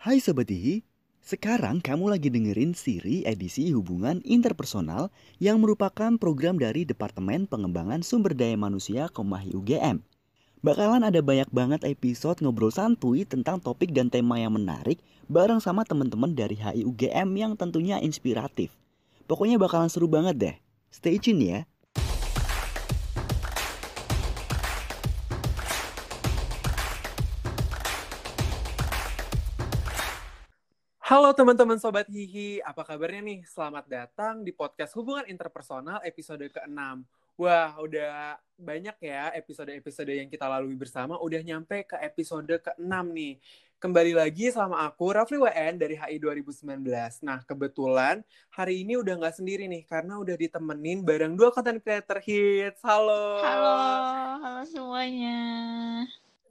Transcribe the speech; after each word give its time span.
Hai 0.00 0.16
Sobat 0.16 0.48
Ihi, 0.48 0.80
sekarang 1.20 1.84
kamu 1.84 2.16
lagi 2.16 2.32
dengerin 2.32 2.72
siri 2.72 3.20
edisi 3.28 3.68
hubungan 3.76 4.24
interpersonal 4.24 5.12
yang 5.36 5.60
merupakan 5.60 6.16
program 6.16 6.56
dari 6.56 6.88
Departemen 6.88 7.44
Pengembangan 7.44 8.00
Sumber 8.00 8.32
Daya 8.32 8.56
Manusia 8.56 9.12
Komahi 9.12 9.52
UGM. 9.52 10.00
Bakalan 10.64 11.04
ada 11.04 11.20
banyak 11.20 11.52
banget 11.52 11.84
episode 11.84 12.40
ngobrol 12.40 12.72
santuy 12.72 13.28
tentang 13.28 13.60
topik 13.60 13.92
dan 13.92 14.08
tema 14.08 14.40
yang 14.40 14.56
menarik 14.56 15.04
bareng 15.28 15.60
sama 15.60 15.84
teman-teman 15.84 16.32
dari 16.32 16.56
HI 16.56 16.80
UGM 16.88 17.36
yang 17.36 17.52
tentunya 17.60 18.00
inspiratif. 18.00 18.72
Pokoknya 19.28 19.60
bakalan 19.60 19.92
seru 19.92 20.08
banget 20.08 20.36
deh. 20.40 20.56
Stay 20.88 21.20
tune 21.20 21.44
ya. 21.44 21.60
Halo 31.10 31.34
teman-teman 31.34 31.74
Sobat 31.74 32.06
Hihi, 32.06 32.62
apa 32.62 32.86
kabarnya 32.86 33.18
nih? 33.18 33.42
Selamat 33.42 33.82
datang 33.90 34.46
di 34.46 34.54
podcast 34.54 34.94
Hubungan 34.94 35.26
Interpersonal 35.26 35.98
episode 36.06 36.46
ke-6. 36.46 37.02
Wah, 37.34 37.74
udah 37.82 38.38
banyak 38.54 38.94
ya 39.02 39.34
episode-episode 39.34 40.06
yang 40.06 40.30
kita 40.30 40.46
lalui 40.46 40.78
bersama, 40.78 41.18
udah 41.18 41.42
nyampe 41.42 41.82
ke 41.82 41.98
episode 41.98 42.46
ke-6 42.62 42.94
nih. 43.10 43.42
Kembali 43.82 44.14
lagi 44.14 44.54
sama 44.54 44.86
aku, 44.86 45.10
Rafli 45.10 45.42
WN 45.42 45.82
dari 45.82 45.98
HI 45.98 46.22
2019. 46.22 46.78
Nah, 47.26 47.42
kebetulan 47.42 48.22
hari 48.54 48.86
ini 48.86 48.94
udah 48.94 49.18
nggak 49.18 49.34
sendiri 49.34 49.66
nih, 49.66 49.82
karena 49.90 50.14
udah 50.14 50.38
ditemenin 50.38 51.02
bareng 51.02 51.34
dua 51.34 51.50
content 51.50 51.82
creator 51.82 52.22
hits. 52.22 52.86
Halo! 52.86 53.42
Halo, 53.42 53.78
halo 54.46 54.62
semuanya. 54.62 55.42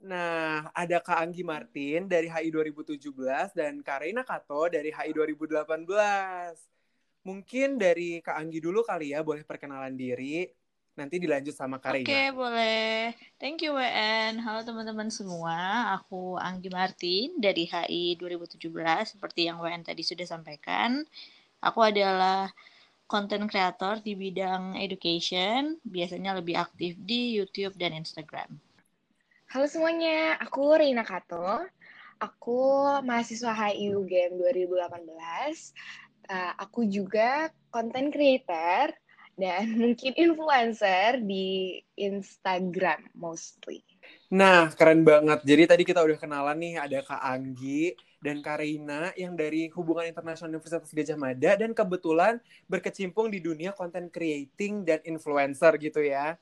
Nah, 0.00 0.72
ada 0.72 0.96
Kak 1.04 1.20
Anggi 1.20 1.44
Martin 1.44 2.08
dari 2.08 2.24
HI 2.24 2.48
2017 2.48 3.52
dan 3.52 3.84
Kak 3.84 4.00
Reina 4.00 4.24
Kato 4.24 4.72
dari 4.72 4.88
HI 4.88 5.12
2018. 5.12 5.68
Mungkin 7.20 7.76
dari 7.76 8.24
Kak 8.24 8.40
Anggi 8.40 8.64
dulu 8.64 8.80
kali 8.80 9.12
ya, 9.12 9.20
boleh 9.20 9.44
perkenalan 9.44 9.92
diri. 9.92 10.48
Nanti 10.96 11.20
dilanjut 11.20 11.52
sama 11.52 11.76
Kak 11.76 12.00
Oke, 12.00 12.08
Reina. 12.08 12.32
boleh. 12.32 13.12
Thank 13.36 13.60
you, 13.60 13.76
WN. 13.76 14.40
Halo 14.40 14.64
teman-teman 14.64 15.12
semua. 15.12 15.92
Aku 16.00 16.40
Anggi 16.40 16.72
Martin 16.72 17.36
dari 17.36 17.68
HI 17.68 18.16
2017, 18.16 19.04
seperti 19.04 19.52
yang 19.52 19.60
WN 19.60 19.84
tadi 19.84 20.00
sudah 20.00 20.24
sampaikan. 20.24 21.04
Aku 21.60 21.84
adalah 21.84 22.48
content 23.04 23.44
creator 23.52 24.00
di 24.00 24.16
bidang 24.16 24.80
education, 24.80 25.76
biasanya 25.84 26.40
lebih 26.40 26.56
aktif 26.56 26.96
di 26.96 27.36
YouTube 27.36 27.76
dan 27.76 27.92
Instagram. 27.92 28.69
Halo 29.50 29.66
semuanya, 29.66 30.38
aku 30.38 30.78
Reina 30.78 31.02
Kato. 31.02 31.66
Aku 32.22 32.86
mahasiswa 33.02 33.50
HI 33.50 33.90
UGM 33.98 34.38
2018. 34.38 34.94
Uh, 36.30 36.54
aku 36.54 36.86
juga 36.86 37.50
content 37.74 38.14
creator 38.14 38.94
dan 39.34 39.74
mungkin 39.82 40.14
influencer 40.14 41.18
di 41.26 41.82
Instagram 41.98 43.10
mostly. 43.18 43.82
Nah, 44.30 44.70
keren 44.70 45.02
banget. 45.02 45.42
Jadi 45.42 45.62
tadi 45.66 45.82
kita 45.82 45.98
udah 45.98 46.14
kenalan 46.14 46.54
nih, 46.54 46.74
ada 46.78 47.02
Kak 47.02 47.18
Anggi 47.18 47.98
dan 48.22 48.46
Kak 48.46 48.62
Reina 48.62 49.10
yang 49.18 49.34
dari 49.34 49.66
Hubungan 49.74 50.06
Internasional 50.06 50.54
Universitas 50.54 50.94
Gajah 50.94 51.18
Mada 51.18 51.58
dan 51.58 51.74
kebetulan 51.74 52.38
berkecimpung 52.70 53.34
di 53.34 53.42
dunia 53.42 53.74
content 53.74 54.14
creating 54.14 54.86
dan 54.86 55.02
influencer 55.02 55.74
gitu 55.82 56.06
ya. 56.06 56.38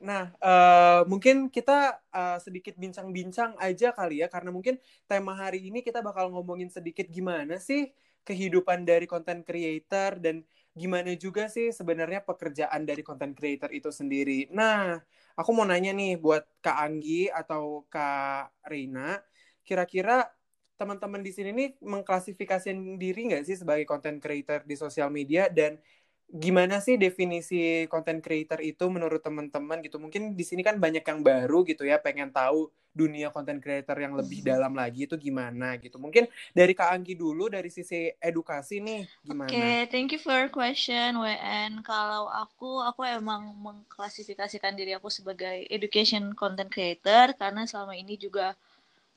Nah, 0.00 0.32
uh, 0.40 1.02
mungkin 1.08 1.48
kita 1.48 2.00
uh, 2.12 2.38
sedikit 2.42 2.76
bincang-bincang 2.76 3.56
aja 3.56 3.92
kali 3.94 4.22
ya, 4.22 4.28
karena 4.30 4.50
mungkin 4.52 4.80
tema 5.08 5.32
hari 5.36 5.68
ini 5.68 5.80
kita 5.80 6.04
bakal 6.04 6.30
ngomongin 6.32 6.68
sedikit 6.72 7.08
gimana 7.08 7.56
sih 7.60 7.90
kehidupan 8.26 8.82
dari 8.82 9.06
content 9.06 9.46
creator 9.46 10.18
dan 10.18 10.42
gimana 10.76 11.14
juga 11.16 11.48
sih 11.48 11.72
sebenarnya 11.72 12.20
pekerjaan 12.26 12.84
dari 12.84 13.00
content 13.00 13.32
creator 13.32 13.70
itu 13.72 13.88
sendiri. 13.88 14.50
Nah, 14.52 14.98
aku 15.38 15.50
mau 15.54 15.64
nanya 15.64 15.94
nih 15.94 16.20
buat 16.20 16.44
Kak 16.60 16.76
Anggi 16.76 17.30
atau 17.32 17.86
Kak 17.88 18.52
Reina, 18.66 19.22
kira-kira 19.62 20.28
teman-teman 20.76 21.24
di 21.24 21.32
sini 21.32 21.50
nih 21.56 21.68
mengklasifikasikan 21.80 23.00
diri 23.00 23.32
nggak 23.32 23.48
sih 23.48 23.56
sebagai 23.56 23.88
content 23.88 24.20
creator 24.20 24.60
di 24.68 24.76
sosial 24.76 25.08
media 25.08 25.48
dan 25.48 25.80
gimana 26.26 26.82
sih 26.82 26.98
definisi 26.98 27.86
content 27.86 28.18
creator 28.18 28.58
itu 28.58 28.82
menurut 28.90 29.22
teman-teman 29.22 29.78
gitu 29.78 30.02
mungkin 30.02 30.34
di 30.34 30.42
sini 30.42 30.66
kan 30.66 30.82
banyak 30.82 31.06
yang 31.06 31.22
baru 31.22 31.62
gitu 31.62 31.86
ya 31.86 32.02
pengen 32.02 32.34
tahu 32.34 32.66
dunia 32.96 33.28
content 33.28 33.60
creator 33.60 33.94
yang 33.94 34.16
lebih 34.16 34.40
dalam 34.40 34.72
lagi 34.72 35.04
itu 35.04 35.14
gimana 35.20 35.76
gitu 35.78 36.00
mungkin 36.00 36.26
dari 36.56 36.72
Kak 36.72 36.96
Anggi 36.96 37.14
dulu 37.14 37.52
dari 37.52 37.68
sisi 37.68 38.08
edukasi 38.18 38.80
nih 38.80 39.04
gimana? 39.20 39.52
Oke, 39.52 39.54
okay, 39.54 39.78
thank 39.92 40.08
you 40.16 40.18
for 40.18 40.32
your 40.32 40.48
question 40.48 41.20
WN. 41.20 41.84
Kalau 41.84 42.26
aku 42.32 42.80
aku 42.80 43.04
emang 43.04 43.52
mengklasifikasikan 43.60 44.74
diri 44.74 44.96
aku 44.96 45.12
sebagai 45.12 45.68
education 45.68 46.32
content 46.32 46.72
creator 46.72 47.36
karena 47.36 47.68
selama 47.68 47.92
ini 47.94 48.16
juga 48.16 48.56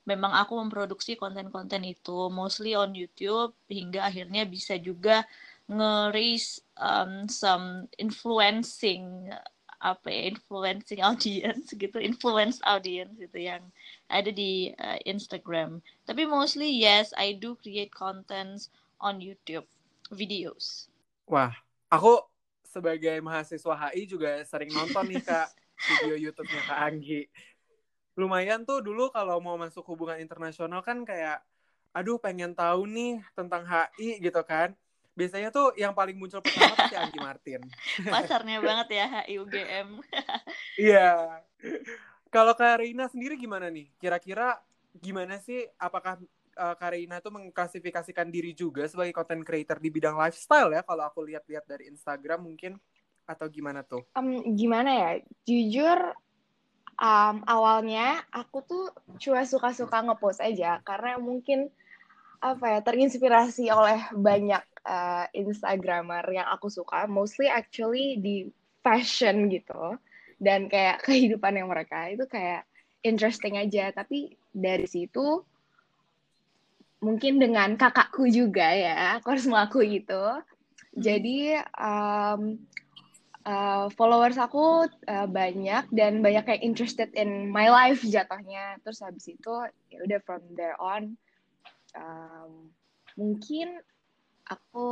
memang 0.03 0.35
aku 0.35 0.59
memproduksi 0.59 1.15
konten-konten 1.15 1.85
itu 1.87 2.27
mostly 2.33 2.75
on 2.75 2.91
YouTube 2.91 3.55
hingga 3.71 4.03
akhirnya 4.09 4.43
bisa 4.43 4.75
juga 4.75 5.23
nge-raise 5.69 6.65
um, 6.81 7.29
some 7.29 7.85
influencing 8.01 9.29
apa 9.79 10.11
ya 10.11 10.35
influencing 10.35 10.99
audience 10.99 11.71
gitu 11.71 12.03
influence 12.03 12.59
audience 12.67 13.15
gitu 13.15 13.37
yang 13.39 13.63
ada 14.11 14.27
di 14.27 14.75
uh, 14.75 14.99
Instagram. 15.07 15.79
Tapi 16.03 16.27
mostly 16.27 16.67
yes 16.67 17.15
I 17.15 17.39
do 17.39 17.55
create 17.55 17.93
contents 17.95 18.73
on 18.99 19.23
YouTube 19.23 19.63
videos. 20.11 20.91
Wah 21.29 21.55
aku 21.87 22.19
sebagai 22.67 23.17
mahasiswa 23.23 23.73
HI 23.87 24.03
juga 24.09 24.43
sering 24.43 24.73
nonton 24.75 25.05
nih 25.15 25.23
kak 25.23 25.47
video 25.87 26.27
YouTube-nya 26.27 26.61
kak 26.67 26.79
Anggi. 26.83 27.21
Lumayan 28.19 28.67
tuh 28.67 28.83
dulu 28.83 29.07
kalau 29.15 29.39
mau 29.39 29.55
masuk 29.55 29.87
hubungan 29.87 30.19
internasional 30.19 30.83
kan 30.83 31.07
kayak 31.07 31.39
aduh 31.95 32.19
pengen 32.19 32.51
tahu 32.51 32.83
nih 32.83 33.23
tentang 33.31 33.63
HI 33.63 34.19
gitu 34.19 34.43
kan 34.43 34.75
biasanya 35.19 35.51
tuh 35.51 35.75
yang 35.75 35.91
paling 35.91 36.15
muncul 36.15 36.39
pertama 36.39 36.79
pasti 36.79 36.95
Anggi 36.95 37.19
Martin. 37.19 37.61
Pasarnya 38.15 38.63
banget 38.63 38.87
ya 38.95 39.05
HIUGM. 39.27 39.87
Iya. 40.79 41.43
Kalau 42.31 42.55
Karina 42.55 43.11
sendiri 43.11 43.35
gimana 43.35 43.67
nih? 43.67 43.91
Kira-kira 43.99 44.55
gimana 44.95 45.43
sih? 45.43 45.67
Apakah 45.75 46.15
uh, 46.55 46.75
Karina 46.79 47.19
tuh 47.19 47.35
mengklasifikasikan 47.35 48.31
diri 48.31 48.55
juga 48.55 48.87
sebagai 48.87 49.11
content 49.11 49.43
creator 49.43 49.75
di 49.83 49.91
bidang 49.91 50.15
lifestyle 50.15 50.71
ya? 50.71 50.87
Kalau 50.87 51.03
aku 51.03 51.27
lihat-lihat 51.27 51.67
dari 51.67 51.91
Instagram 51.91 52.47
mungkin 52.47 52.79
atau 53.27 53.51
gimana 53.51 53.83
tuh? 53.83 54.07
Um, 54.15 54.55
gimana 54.55 54.95
ya? 54.95 55.11
Jujur 55.43 56.15
um, 56.95 57.35
awalnya 57.43 58.23
aku 58.31 58.63
tuh 58.63 58.85
cuma 59.19 59.43
suka-suka 59.43 60.03
ngepost 60.03 60.43
aja 60.43 60.79
karena 60.83 61.19
mungkin 61.19 61.67
apa 62.39 62.65
ya 62.71 62.79
terinspirasi 62.79 63.67
oleh 63.67 63.99
banyak 64.15 64.63
uh, 64.89 65.29
instagramer 65.37 66.25
yang 66.33 66.49
aku 66.49 66.73
suka 66.73 67.05
mostly 67.05 67.45
actually 67.45 68.17
di 68.17 68.49
fashion 68.81 69.53
gitu. 69.53 70.01
Dan 70.41 70.65
kayak 70.65 71.01
kehidupan 71.05 71.53
yang 71.61 71.69
mereka 71.69 72.09
itu 72.09 72.25
kayak 72.25 72.65
interesting 73.05 73.61
aja. 73.61 73.93
Tapi 73.93 74.33
dari 74.49 74.89
situ 74.89 75.45
mungkin 76.99 77.39
dengan 77.39 77.79
kakakku 77.79 78.27
juga 78.27 78.75
ya 78.75 79.21
aku 79.21 79.37
harus 79.37 79.45
mengaku 79.45 79.85
itu. 79.85 80.23
Jadi 80.97 81.53
um, 81.77 82.59
uh, 83.45 83.87
followers 83.93 84.35
aku 84.41 84.89
uh, 84.89 85.27
banyak 85.29 85.85
dan 85.93 86.19
banyak 86.19 86.43
yang 86.57 86.73
interested 86.73 87.13
in 87.13 87.47
my 87.53 87.69
life 87.69 88.01
jatuhnya. 88.03 88.81
Terus 88.83 88.99
habis 89.05 89.29
itu 89.29 89.53
ya 89.93 90.01
udah 90.03 90.19
from 90.25 90.43
there 90.57 90.75
on 90.81 91.15
um, 91.95 92.73
mungkin 93.15 93.79
aku 94.49 94.89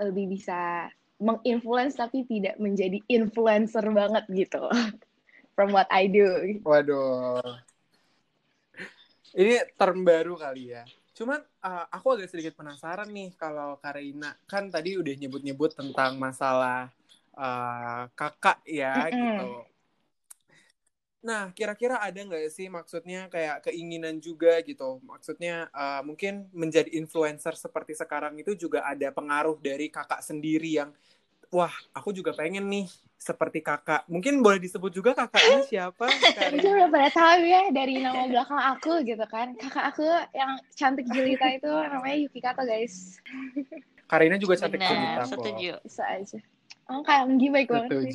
lebih 0.00 0.34
bisa 0.34 0.88
menginfluence 1.16 1.96
tapi 1.96 2.24
tidak 2.28 2.56
menjadi 2.60 3.00
influencer 3.08 3.84
banget 3.92 4.24
gitu 4.32 4.68
from 5.56 5.72
what 5.72 5.88
I 5.92 6.08
do. 6.08 6.60
Waduh. 6.64 7.40
Ini 9.36 9.68
term 9.76 10.04
baru 10.04 10.36
kali 10.36 10.72
ya. 10.72 10.84
Cuman 11.16 11.40
uh, 11.64 11.84
aku 11.92 12.16
agak 12.16 12.28
sedikit 12.28 12.56
penasaran 12.56 13.08
nih 13.08 13.32
kalau 13.36 13.80
Karina 13.80 14.36
kan 14.44 14.68
tadi 14.68 15.00
udah 15.00 15.14
nyebut-nyebut 15.16 15.72
tentang 15.72 16.20
masalah 16.20 16.92
uh, 17.36 18.08
kakak 18.12 18.60
ya 18.68 19.08
mm 19.08 19.12
-hmm. 19.12 19.16
gitu 19.16 19.75
Nah, 21.26 21.50
kira-kira 21.50 21.98
ada 21.98 22.14
nggak 22.14 22.46
sih 22.54 22.70
maksudnya 22.70 23.26
kayak 23.26 23.66
keinginan 23.66 24.22
juga 24.22 24.62
gitu? 24.62 25.02
Maksudnya 25.02 25.66
uh, 25.74 25.98
mungkin 26.06 26.46
menjadi 26.54 26.86
influencer 26.94 27.58
seperti 27.58 27.98
sekarang 27.98 28.38
itu 28.38 28.54
juga 28.54 28.86
ada 28.86 29.10
pengaruh 29.10 29.58
dari 29.58 29.90
kakak 29.90 30.22
sendiri 30.22 30.78
yang 30.78 30.94
wah 31.50 31.74
aku 31.90 32.14
juga 32.14 32.30
pengen 32.30 32.70
nih 32.70 32.86
seperti 33.18 33.58
kakak. 33.58 34.06
Mungkin 34.06 34.38
boleh 34.38 34.62
disebut 34.62 34.94
juga 34.94 35.18
kakaknya 35.18 35.66
siapa? 35.66 36.06
Mungkin 36.54 36.70
udah 36.78 36.88
pada 36.94 37.10
tahu 37.10 37.42
ya 37.42 37.62
dari 37.74 37.98
nama 37.98 38.30
belakang 38.30 38.62
aku 38.78 38.92
gitu 39.02 39.26
kan. 39.26 39.58
Kakak 39.58 39.84
aku 39.90 40.06
yang 40.30 40.62
cantik 40.78 41.10
jelita 41.10 41.58
itu 41.58 41.66
namanya 41.90 42.16
Yuki 42.22 42.38
Kato 42.38 42.62
guys. 42.62 43.18
Karina 44.06 44.38
juga 44.38 44.54
cantik 44.54 44.78
jelita 44.78 45.26
kok. 45.26 45.30
setuju. 45.34 45.74
Bisa 45.82 46.06
aja. 46.06 46.38
Oh 46.86 47.02
kayak 47.02 47.26
Anggi 47.26 47.50
baik 47.50 47.66
banget 47.66 47.90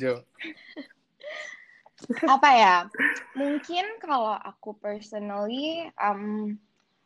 Apa 2.26 2.48
ya? 2.54 2.76
Mungkin 3.38 4.00
kalau 4.02 4.34
aku 4.34 4.76
personally 4.78 5.86
um, 6.00 6.54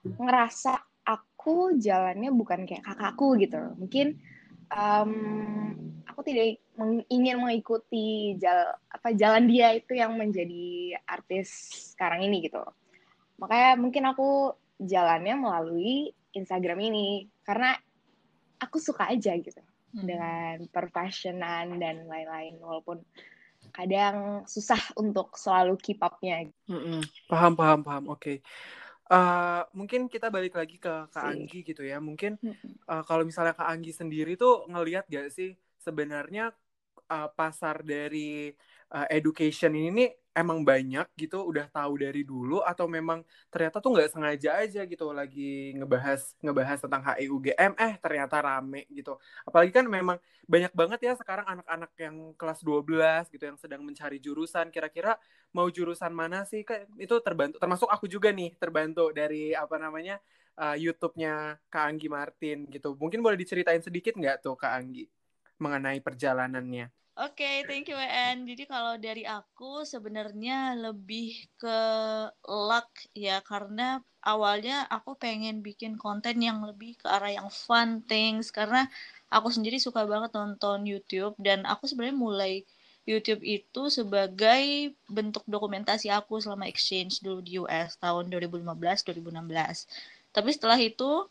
ngerasa 0.05 0.79
aku 1.07 1.77
jalannya 1.79 2.31
bukan 2.35 2.67
kayak 2.67 2.85
kakakku 2.85 3.39
gitu. 3.39 3.59
Mungkin 3.79 4.19
um, 4.73 5.13
aku 6.09 6.21
tidak 6.27 6.59
ingin 7.11 7.39
mengikuti 7.39 8.35
jal 8.41 8.75
apa 8.91 9.15
jalan 9.15 9.47
dia 9.47 9.77
itu 9.77 9.95
yang 9.95 10.17
menjadi 10.19 10.99
artis 11.07 11.49
sekarang 11.95 12.27
ini 12.27 12.47
gitu. 12.49 12.63
Makanya 13.39 13.79
mungkin 13.79 14.05
aku 14.11 14.57
jalannya 14.81 15.37
melalui 15.39 16.11
Instagram 16.37 16.83
ini 16.83 17.29
karena 17.45 17.77
aku 18.61 18.81
suka 18.81 19.09
aja 19.13 19.33
gitu 19.37 19.61
Hmm. 19.97 20.05
dengan 20.05 20.57
perfashionan 20.69 21.81
dan 21.81 22.05
lain-lain 22.05 22.61
walaupun 22.61 23.01
kadang 23.77 24.49
susah 24.49 24.81
untuk 24.97 25.37
selalu 25.37 25.77
keep 25.77 26.01
up-nya. 26.01 26.49
Mm-mm. 26.73 27.05
Paham, 27.29 27.53
paham, 27.53 27.81
paham. 27.85 28.05
Oke. 28.09 28.41
Eh, 29.07 29.63
mungkin 29.77 30.11
kita 30.11 30.33
balik 30.33 30.59
lagi 30.59 30.81
ke 30.81 31.07
Kak 31.13 31.23
Si. 31.23 31.29
Anggi 31.31 31.61
gitu 31.63 31.85
ya. 31.85 32.01
Mungkin 32.01 32.41
eh, 32.89 33.03
kalau 33.05 33.23
misalnya 33.23 33.55
Kak 33.55 33.69
Anggi 33.69 33.93
sendiri 33.95 34.35
tuh 34.35 34.67
ngelihat 34.67 35.07
gak 35.07 35.31
sih 35.31 35.55
sebenarnya 35.79 36.51
eh, 37.07 37.29
pasar 37.37 37.87
dari 37.87 38.51
eh, 38.95 39.09
education 39.19 39.73
ini 39.75 39.91
nih 39.91 40.11
emang 40.37 40.61
banyak 40.61 41.09
gitu, 41.17 41.49
udah 41.49 41.65
tahu 41.73 42.05
dari 42.05 42.21
dulu 42.21 42.61
atau 42.61 42.85
memang 42.85 43.25
ternyata 43.49 43.81
tuh 43.81 43.97
nggak 43.97 44.13
sengaja 44.13 44.61
aja 44.61 44.85
gitu 44.85 45.09
lagi 45.17 45.73
ngebahas 45.81 46.37
ngebahas 46.45 46.79
tentang 46.85 47.03
HIUGM 47.09 47.73
eh 47.81 47.93
ternyata 47.97 48.37
rame 48.45 48.85
gitu. 48.93 49.17
Apalagi 49.49 49.73
kan 49.73 49.89
memang 49.89 50.21
banyak 50.45 50.73
banget 50.77 51.01
ya 51.09 51.13
sekarang 51.17 51.49
anak-anak 51.49 51.91
yang 51.97 52.17
kelas 52.37 52.61
12 52.61 53.33
gitu 53.33 53.45
yang 53.49 53.57
sedang 53.57 53.81
mencari 53.81 54.21
jurusan. 54.21 54.69
Kira-kira 54.69 55.17
mau 55.57 55.73
jurusan 55.73 56.13
mana 56.13 56.45
sih? 56.45 56.61
Kan 56.69 56.85
itu 57.01 57.17
terbantu 57.25 57.57
termasuk 57.57 57.89
aku 57.89 58.05
juga 58.05 58.29
nih 58.29 58.53
terbantu 58.61 59.09
dari 59.17 59.57
apa 59.57 59.81
namanya 59.81 60.21
uh, 60.61 60.77
YouTube-nya 60.77 61.57
Kak 61.73 61.85
Anggi 61.97 62.09
Martin 62.13 62.69
gitu. 62.69 62.93
Mungkin 63.01 63.25
boleh 63.25 63.41
diceritain 63.41 63.81
sedikit 63.81 64.13
nggak 64.21 64.45
tuh 64.45 64.53
Kak 64.61 64.73
Anggi 64.77 65.09
mengenai 65.59 66.01
perjalanannya 66.05 66.93
Oke, 67.17 67.65
thank 67.65 67.89
you 67.89 67.97
WN. 67.97 68.45
Jadi 68.45 68.69
kalau 68.69 69.01
dari 69.01 69.25
aku 69.25 69.89
sebenarnya 69.89 70.77
lebih 70.77 71.49
ke 71.57 71.81
luck 72.45 72.93
ya 73.17 73.41
karena 73.41 74.05
awalnya 74.21 74.85
aku 74.93 75.17
pengen 75.17 75.65
bikin 75.65 75.97
konten 75.97 76.45
yang 76.45 76.61
lebih 76.61 77.01
ke 77.01 77.09
arah 77.09 77.33
yang 77.33 77.49
fun 77.49 78.05
things 78.05 78.53
karena 78.53 78.85
aku 79.33 79.49
sendiri 79.49 79.81
suka 79.81 80.05
banget 80.05 80.37
nonton 80.37 80.85
YouTube 80.85 81.33
dan 81.41 81.65
aku 81.65 81.89
sebenarnya 81.89 82.21
mulai 82.21 82.53
YouTube 83.09 83.41
itu 83.49 83.89
sebagai 83.89 84.93
bentuk 85.09 85.41
dokumentasi 85.49 86.13
aku 86.13 86.37
selama 86.45 86.69
exchange 86.69 87.25
dulu 87.25 87.41
di 87.41 87.57
US 87.57 87.97
tahun 87.97 88.29
2015-2016. 88.29 89.89
Tapi 90.37 90.51
setelah 90.53 90.77
itu 90.77 91.25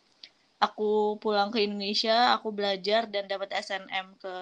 aku 0.66 1.18
pulang 1.22 1.48
ke 1.54 1.62
Indonesia, 1.66 2.34
aku 2.36 2.50
belajar 2.50 3.06
dan 3.06 3.30
dapat 3.30 3.54
SNM 3.54 4.18
ke 4.18 4.34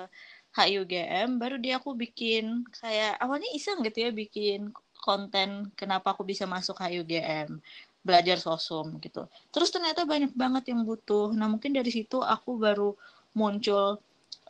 HIUGM 0.55 1.43
baru 1.43 1.59
dia 1.59 1.83
aku 1.83 1.99
bikin 1.99 2.63
kayak 2.79 3.19
awalnya 3.19 3.51
iseng 3.51 3.83
gitu 3.83 4.07
ya 4.07 4.11
bikin 4.15 4.71
konten 5.03 5.75
kenapa 5.75 6.15
aku 6.15 6.23
bisa 6.23 6.47
masuk 6.47 6.79
HIUGM 6.79 7.59
belajar 8.07 8.39
sosum 8.39 9.03
gitu. 9.03 9.27
Terus 9.51 9.75
ternyata 9.75 10.07
banyak 10.07 10.31
banget 10.37 10.71
yang 10.71 10.87
butuh. 10.87 11.35
Nah 11.35 11.51
mungkin 11.51 11.75
dari 11.75 11.91
situ 11.91 12.23
aku 12.23 12.55
baru 12.61 12.95
muncul 13.35 13.99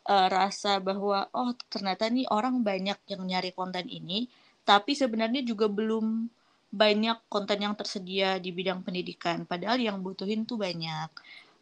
uh, 0.05 0.29
rasa 0.29 0.76
bahwa 0.82 1.31
oh 1.32 1.56
ternyata 1.73 2.11
nih 2.12 2.29
orang 2.29 2.61
banyak 2.61 2.99
yang 3.09 3.23
nyari 3.25 3.56
konten 3.56 3.88
ini 3.88 4.29
tapi 4.69 4.93
sebenarnya 4.93 5.41
juga 5.41 5.73
belum 5.73 6.29
banyak 6.75 7.31
konten 7.31 7.59
yang 7.62 7.79
tersedia 7.79 8.37
di 8.43 8.50
bidang 8.50 8.82
pendidikan. 8.82 9.47
Padahal 9.47 9.79
yang 9.79 10.03
butuhin 10.03 10.44
tuh 10.44 10.59
banyak 10.59 11.09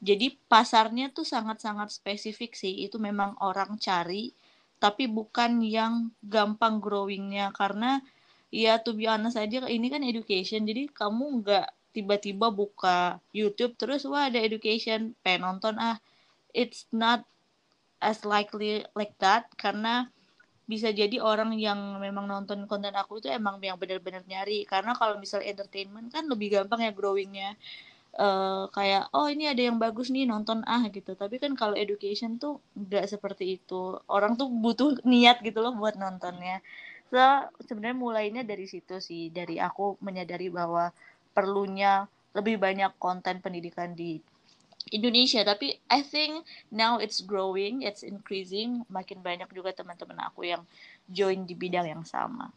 jadi 0.02 0.34
pasarnya 0.50 1.14
tuh 1.14 1.22
sangat-sangat 1.22 1.94
spesifik 1.94 2.58
sih. 2.58 2.74
Itu 2.82 2.98
memang 2.98 3.38
orang 3.38 3.78
cari, 3.78 4.34
tapi 4.82 5.06
bukan 5.06 5.62
yang 5.62 6.10
gampang 6.26 6.82
growingnya. 6.82 7.54
Karena 7.54 8.02
ya 8.50 8.82
to 8.82 8.98
be 8.98 9.06
honest 9.06 9.38
aja 9.38 9.62
ini 9.70 9.86
kan 9.86 10.02
education. 10.02 10.66
Jadi 10.66 10.90
kamu 10.90 11.46
nggak 11.46 11.66
tiba-tiba 11.94 12.50
buka 12.50 13.22
YouTube 13.30 13.78
terus 13.78 14.02
wah 14.10 14.26
ada 14.26 14.42
education 14.42 15.14
pengen 15.22 15.46
nonton 15.46 15.78
ah. 15.78 16.02
It's 16.50 16.84
not 16.90 17.22
as 18.02 18.26
likely 18.26 18.82
like 18.98 19.14
that 19.22 19.48
karena 19.54 20.10
bisa 20.66 20.90
jadi 20.90 21.22
orang 21.22 21.54
yang 21.54 22.02
memang 22.02 22.26
nonton 22.26 22.66
konten 22.66 22.92
aku 22.98 23.22
itu 23.22 23.30
emang 23.30 23.62
yang 23.62 23.78
benar-benar 23.78 24.26
nyari 24.26 24.66
karena 24.66 24.94
kalau 24.98 25.16
misal 25.22 25.40
entertainment 25.42 26.10
kan 26.10 26.26
lebih 26.26 26.54
gampang 26.54 26.86
ya 26.86 26.92
growingnya 26.94 27.54
uh, 28.18 28.68
kayak 28.72 29.08
oh 29.16 29.28
ini 29.30 29.48
ada 29.48 29.62
yang 29.68 29.78
bagus 29.80 30.12
nih 30.12 30.28
nonton 30.28 30.60
ah 30.68 30.84
gitu. 30.92 31.16
Tapi 31.16 31.40
kan 31.40 31.52
kalau 31.56 31.76
education 31.76 32.36
tuh 32.36 32.60
nggak 32.76 33.08
seperti 33.08 33.60
itu. 33.60 33.96
Orang 34.08 34.36
tuh 34.40 34.48
butuh 34.50 35.00
niat 35.06 35.40
gitu 35.40 35.64
loh 35.64 35.72
buat 35.76 35.96
nontonnya. 35.96 36.60
So 37.12 37.20
sebenarnya 37.68 37.96
mulainya 37.96 38.42
dari 38.44 38.66
situ 38.68 39.00
sih. 39.00 39.32
Dari 39.32 39.60
aku 39.60 40.00
menyadari 40.04 40.48
bahwa 40.52 40.92
perlunya 41.36 42.08
lebih 42.36 42.56
banyak 42.60 42.96
konten 42.96 43.40
pendidikan 43.44 43.92
di 43.92 44.20
Indonesia. 44.90 45.44
Tapi 45.44 45.78
I 45.88 46.00
think 46.04 46.44
now 46.72 46.98
it's 47.00 47.20
growing 47.24 47.84
it's 47.84 48.04
increasing. 48.04 48.84
Makin 48.92 49.20
banyak 49.20 49.48
juga 49.52 49.72
teman-teman 49.72 50.18
aku 50.28 50.48
yang 50.48 50.64
join 51.08 51.44
di 51.48 51.54
bidang 51.56 51.88
yang 51.88 52.04
sama. 52.04 52.52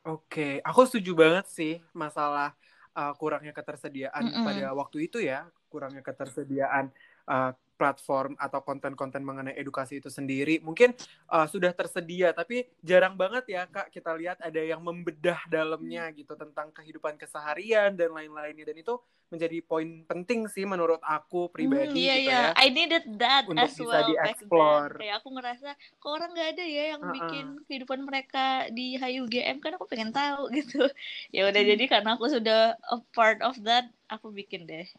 Oke, 0.00 0.64
aku 0.64 0.88
setuju 0.88 1.12
banget 1.12 1.46
sih 1.52 1.76
masalah 1.92 2.56
uh, 2.94 3.12
kurangnya 3.16 3.54
ketersediaan 3.54 4.24
Mm-mm. 4.26 4.44
pada 4.46 4.66
waktu 4.74 5.10
itu 5.10 5.18
ya, 5.22 5.46
kurangnya 5.70 6.02
ketersediaan 6.02 6.90
uh, 7.30 7.52
platform 7.80 8.36
atau 8.36 8.60
konten-konten 8.60 9.24
mengenai 9.24 9.56
edukasi 9.56 9.96
itu 9.96 10.12
sendiri. 10.12 10.60
Mungkin 10.60 10.92
uh, 11.32 11.48
sudah 11.48 11.72
tersedia, 11.72 12.36
tapi 12.36 12.68
jarang 12.84 13.16
banget 13.16 13.48
ya 13.48 13.64
kak 13.64 13.88
kita 13.88 14.12
lihat 14.12 14.36
ada 14.44 14.60
yang 14.60 14.84
membedah 14.84 15.40
dalamnya 15.48 16.12
gitu 16.12 16.36
tentang 16.36 16.68
kehidupan 16.76 17.16
keseharian 17.16 17.96
dan 17.96 18.12
lain-lainnya. 18.12 18.68
Dan 18.68 18.76
itu 18.76 19.00
menjadi 19.30 19.62
poin 19.62 20.02
penting 20.04 20.50
sih 20.50 20.66
menurut 20.66 20.98
aku 21.00 21.46
pribadi 21.48 21.86
Hmm, 21.86 21.94
iya 21.96 22.14
gitu 22.18 22.28
iya, 22.28 22.40
ya. 22.50 22.58
I 22.58 22.66
needed 22.68 23.06
that 23.16 23.46
Untuk 23.46 23.62
as 23.62 23.72
bisa 23.72 23.86
well 23.86 24.08
dieksplor. 24.10 24.88
Kayak 24.98 25.14
aku 25.22 25.28
ngerasa 25.32 25.68
kok 25.96 26.10
orang 26.10 26.30
nggak 26.34 26.48
ada 26.58 26.64
ya 26.66 26.84
yang 26.92 27.00
Uh-uh. 27.00 27.14
bikin 27.14 27.46
kehidupan 27.70 28.00
mereka 28.02 28.66
di 28.74 28.98
HUGM 28.98 29.62
kan 29.62 29.78
aku 29.78 29.86
pengen 29.86 30.10
tahu 30.10 30.50
gitu. 30.58 30.82
Ya 31.30 31.46
udah 31.46 31.62
Hmm. 31.62 31.70
jadi 31.72 31.84
karena 31.86 32.10
aku 32.18 32.26
sudah 32.26 32.74
a 32.74 32.96
part 33.14 33.38
of 33.46 33.54
that, 33.62 33.86
aku 34.10 34.34
bikin 34.34 34.66
deh. 34.66 34.90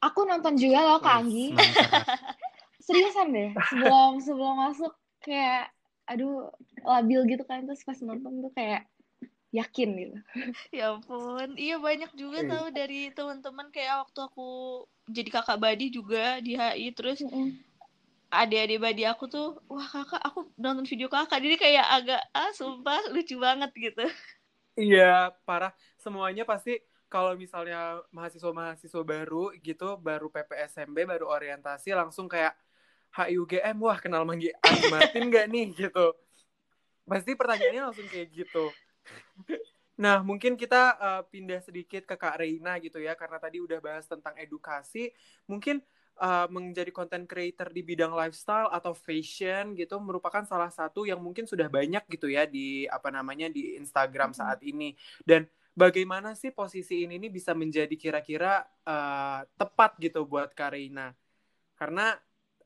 Aku 0.00 0.24
nonton 0.24 0.56
juga 0.56 0.80
loh 0.80 0.98
Kak 1.04 1.14
Anggi. 1.24 1.52
Seriusan 2.86 3.28
deh. 3.36 3.50
Sebelum 3.68 4.12
sebelum 4.24 4.54
masuk 4.56 4.92
kayak 5.20 5.68
aduh 6.08 6.48
labil 6.82 7.20
gitu 7.36 7.44
kan 7.46 7.62
terus 7.68 7.84
pas 7.86 7.98
nonton 8.02 8.40
tuh 8.42 8.52
kayak 8.56 8.88
yakin 9.52 9.88
gitu. 9.98 10.16
Ya 10.76 10.94
ampun, 10.94 11.58
iya 11.58 11.76
banyak 11.82 12.10
juga 12.14 12.40
Eh. 12.40 12.48
tahu 12.48 12.66
dari 12.70 13.10
teman-teman 13.10 13.68
kayak 13.74 14.06
waktu 14.06 14.20
aku 14.22 14.48
jadi 15.10 15.28
kakak 15.34 15.58
badi 15.58 15.86
juga 15.90 16.38
di 16.38 16.54
HI 16.54 16.94
terus 16.94 17.18
adik-adik 18.30 18.78
badi 18.78 19.02
aku 19.10 19.24
tuh 19.26 19.58
wah 19.66 19.86
kakak 19.90 20.22
aku 20.22 20.46
nonton 20.54 20.86
video 20.86 21.10
kakak 21.10 21.42
jadi 21.42 21.56
kayak 21.58 21.86
agak 21.98 22.20
ah 22.30 22.50
sumpah 22.54 23.00
lucu 23.10 23.34
banget 23.42 23.70
gitu. 23.74 24.04
Iya, 24.80 25.02
parah. 25.46 25.70
Semuanya 26.02 26.42
pasti 26.50 26.70
kalau 27.10 27.34
misalnya 27.34 27.98
mahasiswa-mahasiswa 28.14 29.02
baru 29.02 29.50
gitu, 29.58 29.98
baru 29.98 30.30
PPSMB, 30.30 30.94
baru 31.10 31.26
orientasi, 31.26 31.90
langsung 31.92 32.30
kayak 32.30 32.54
HIUGM, 33.10 33.76
wah 33.82 33.98
kenal 33.98 34.22
Manggi 34.22 34.54
Martin 34.86 35.26
gak 35.34 35.50
nih 35.50 35.74
gitu. 35.74 36.14
Pasti 37.02 37.34
pertanyaannya 37.34 37.82
langsung 37.90 38.06
kayak 38.06 38.30
gitu. 38.30 38.70
Nah, 39.98 40.22
mungkin 40.22 40.54
kita 40.54 40.96
uh, 40.96 41.22
pindah 41.26 41.60
sedikit 41.60 42.06
ke 42.06 42.14
Kak 42.14 42.38
Reina 42.38 42.78
gitu 42.78 43.02
ya, 43.02 43.18
karena 43.18 43.42
tadi 43.42 43.58
udah 43.58 43.82
bahas 43.82 44.06
tentang 44.06 44.32
edukasi. 44.38 45.10
Mungkin 45.50 45.82
uh, 46.22 46.46
menjadi 46.46 46.88
content 46.94 47.26
creator 47.26 47.68
di 47.68 47.82
bidang 47.82 48.14
lifestyle 48.14 48.70
atau 48.70 48.94
fashion 48.94 49.74
gitu 49.74 49.98
merupakan 49.98 50.46
salah 50.46 50.70
satu 50.70 51.04
yang 51.04 51.18
mungkin 51.18 51.44
sudah 51.44 51.66
banyak 51.66 52.06
gitu 52.06 52.30
ya 52.30 52.46
di 52.46 52.86
apa 52.86 53.10
namanya 53.10 53.50
di 53.50 53.76
Instagram 53.76 54.32
saat 54.32 54.62
ini. 54.62 54.94
Dan 55.20 55.44
bagaimana 55.74 56.34
sih 56.34 56.50
posisi 56.50 57.06
ini 57.06 57.16
nih 57.16 57.32
bisa 57.32 57.54
menjadi 57.54 57.94
kira-kira 57.94 58.64
uh, 58.84 59.46
tepat 59.56 59.96
gitu 60.02 60.26
buat 60.26 60.52
Kak 60.52 60.74
Reina? 60.74 61.14
Karena 61.78 62.14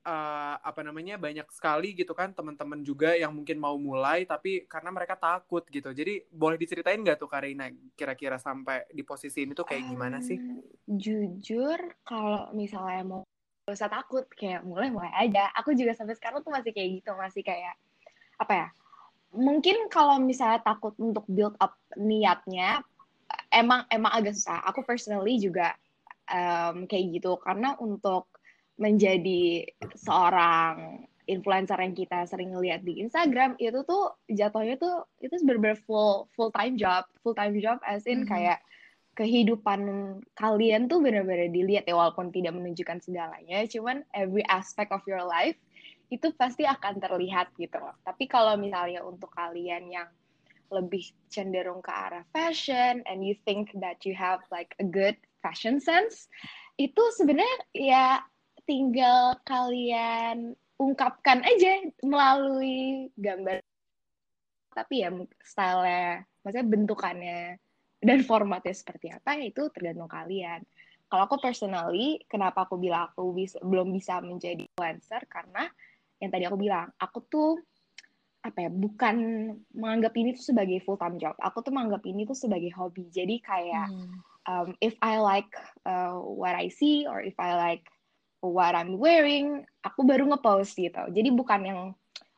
uh, 0.05 0.57
apa 0.61 0.81
namanya 0.85 1.17
banyak 1.17 1.49
sekali 1.51 1.97
gitu 1.97 2.13
kan 2.13 2.31
teman-teman 2.37 2.85
juga 2.85 3.17
yang 3.17 3.33
mungkin 3.33 3.57
mau 3.57 3.75
mulai 3.81 4.29
tapi 4.29 4.69
karena 4.69 4.93
mereka 4.93 5.17
takut 5.17 5.65
gitu. 5.67 5.91
Jadi 5.91 6.29
boleh 6.31 6.61
diceritain 6.61 7.01
nggak 7.01 7.19
tuh 7.19 7.29
Karina 7.29 7.73
kira-kira 7.97 8.37
sampai 8.37 8.87
di 8.93 9.03
posisi 9.03 9.43
ini 9.49 9.57
tuh 9.57 9.67
kayak 9.67 9.83
gimana 9.89 10.21
sih? 10.21 10.39
jujur 10.85 11.81
kalau 12.05 12.53
misalnya 12.53 13.03
mau 13.03 13.21
gak 13.65 13.81
usah 13.81 13.89
takut 13.89 14.29
kayak 14.37 14.63
mulai 14.63 14.93
mulai 14.93 15.11
aja. 15.17 15.49
Aku 15.57 15.73
juga 15.73 15.97
sampai 15.97 16.15
sekarang 16.15 16.45
tuh 16.45 16.53
masih 16.53 16.71
kayak 16.77 17.01
gitu 17.01 17.11
masih 17.17 17.43
kayak 17.43 17.75
apa 18.37 18.53
ya? 18.53 18.69
Mungkin 19.35 19.91
kalau 19.91 20.23
misalnya 20.23 20.63
takut 20.63 20.95
untuk 21.01 21.27
build 21.27 21.59
up 21.59 21.75
niatnya 21.99 22.85
emang 23.55 23.87
emang 23.89 24.13
agak 24.13 24.35
susah. 24.35 24.61
Aku 24.67 24.83
personally 24.83 25.39
juga 25.39 25.73
um, 26.29 26.85
kayak 26.91 27.21
gitu 27.21 27.39
karena 27.41 27.79
untuk 27.79 28.29
menjadi 28.75 29.71
seorang 29.95 31.07
influencer 31.25 31.79
yang 31.81 31.97
kita 31.97 32.29
sering 32.29 32.53
lihat 32.53 32.85
di 32.85 33.01
Instagram 33.01 33.57
itu 33.57 33.81
tuh 33.87 34.13
jatuhnya 34.29 34.77
tuh 34.77 35.09
itu 35.25 35.33
benar 35.47 35.79
full 35.89 36.29
full 36.37 36.53
time 36.53 36.77
job 36.77 37.07
full 37.25 37.33
time 37.33 37.57
job 37.57 37.81
as 37.87 38.05
in 38.05 38.23
mm 38.23 38.29
-hmm. 38.29 38.33
kayak 38.35 38.59
kehidupan 39.15 39.81
kalian 40.35 40.91
tuh 40.91 40.99
benar-benar 41.01 41.49
dilihat 41.49 41.87
ya 41.87 41.95
walaupun 41.95 42.35
tidak 42.35 42.53
menunjukkan 42.59 42.99
segalanya 43.01 43.63
cuman 43.71 44.03
every 44.13 44.43
aspect 44.51 44.91
of 44.91 45.01
your 45.07 45.23
life 45.23 45.57
itu 46.13 46.29
pasti 46.37 46.67
akan 46.67 47.01
terlihat 47.01 47.55
gitu 47.57 47.79
loh 47.79 47.95
tapi 48.03 48.27
kalau 48.29 48.59
misalnya 48.59 49.01
untuk 49.07 49.31
kalian 49.33 49.89
yang 49.89 50.11
lebih 50.73 51.13
cenderung 51.29 51.85
ke 51.85 51.93
arah 51.93 52.25
fashion 52.33 53.05
and 53.05 53.25
you 53.25 53.37
think 53.45 53.73
that 53.81 54.03
you 54.07 54.17
have 54.17 54.41
like 54.49 54.73
a 54.81 54.87
good 54.87 55.17
fashion 55.45 55.77
sense 55.81 56.29
itu 56.81 57.03
sebenarnya 57.15 57.59
ya 57.77 58.07
tinggal 58.65 59.39
kalian 59.45 60.57
ungkapkan 60.81 61.45
aja 61.45 61.87
melalui 62.03 63.09
gambar. 63.15 63.63
Tapi 64.75 65.07
ya 65.07 65.11
style 65.47 66.27
maksudnya 66.43 66.67
bentukannya 66.67 67.41
dan 68.03 68.19
formatnya 68.27 68.75
seperti 68.75 69.15
apa 69.15 69.39
itu 69.39 69.71
tergantung 69.71 70.11
kalian. 70.11 70.67
Kalau 71.07 71.31
aku 71.31 71.39
personally 71.39 72.19
kenapa 72.27 72.67
aku 72.67 72.75
bilang 72.75 73.07
aku 73.13 73.31
bisa, 73.31 73.63
belum 73.63 73.95
bisa 73.95 74.19
menjadi 74.19 74.67
influencer? 74.67 75.23
Karena 75.31 75.71
yang 76.19 76.31
tadi 76.35 76.45
aku 76.51 76.59
bilang 76.59 76.91
aku 76.99 77.19
tuh 77.31 77.51
apa 78.45 78.69
ya 78.69 78.71
bukan 78.71 79.17
menganggap 79.73 80.13
ini 80.21 80.37
tuh 80.37 80.53
sebagai 80.53 80.85
full 80.85 81.01
time 81.01 81.17
job 81.17 81.33
aku 81.41 81.65
tuh 81.65 81.73
menganggap 81.73 82.05
ini 82.05 82.29
tuh 82.29 82.37
sebagai 82.37 82.69
hobi 82.77 83.09
jadi 83.09 83.41
kayak 83.41 83.89
hmm. 83.89 84.21
um, 84.45 84.69
if 84.85 84.93
I 85.01 85.17
like 85.17 85.49
uh, 85.89 86.21
what 86.21 86.53
I 86.53 86.69
see 86.69 87.09
or 87.09 87.25
if 87.25 87.41
I 87.41 87.57
like 87.57 87.89
what 88.45 88.77
I'm 88.77 89.01
wearing, 89.01 89.65
aku 89.81 90.05
baru 90.05 90.29
ngepost 90.29 90.77
gitu. 90.77 91.01
Jadi 91.09 91.33
bukan 91.33 91.61
yang 91.65 91.81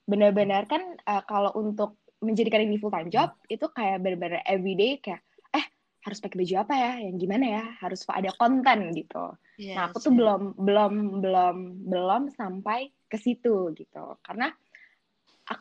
benar-benar 0.07 0.71
kan 0.71 0.95
uh, 1.03 1.23
kalau 1.27 1.51
untuk 1.59 1.99
menjadikan 2.23 2.63
ini 2.63 2.79
full 2.79 2.95
time 2.95 3.11
job 3.11 3.35
itu 3.51 3.67
kayak 3.75 3.99
benar-benar 3.99 4.41
everyday 4.47 5.03
kayak 5.03 5.21
eh 5.51 5.67
harus 6.07 6.23
pakai 6.23 6.39
baju 6.39 6.55
apa 6.63 6.75
ya, 6.79 6.93
yang 7.03 7.19
gimana 7.19 7.45
ya, 7.59 7.65
harus 7.83 8.07
ada 8.07 8.31
konten 8.39 8.95
gitu. 8.95 9.35
Yes, 9.59 9.75
nah 9.75 9.91
aku 9.91 9.99
tuh 9.99 10.15
yeah. 10.15 10.19
belum 10.23 10.43
belum 10.63 10.93
belum 11.19 11.57
belum 11.91 12.23
sampai 12.39 12.95
ke 13.11 13.19
situ 13.19 13.75
gitu, 13.75 14.05
karena 14.23 14.55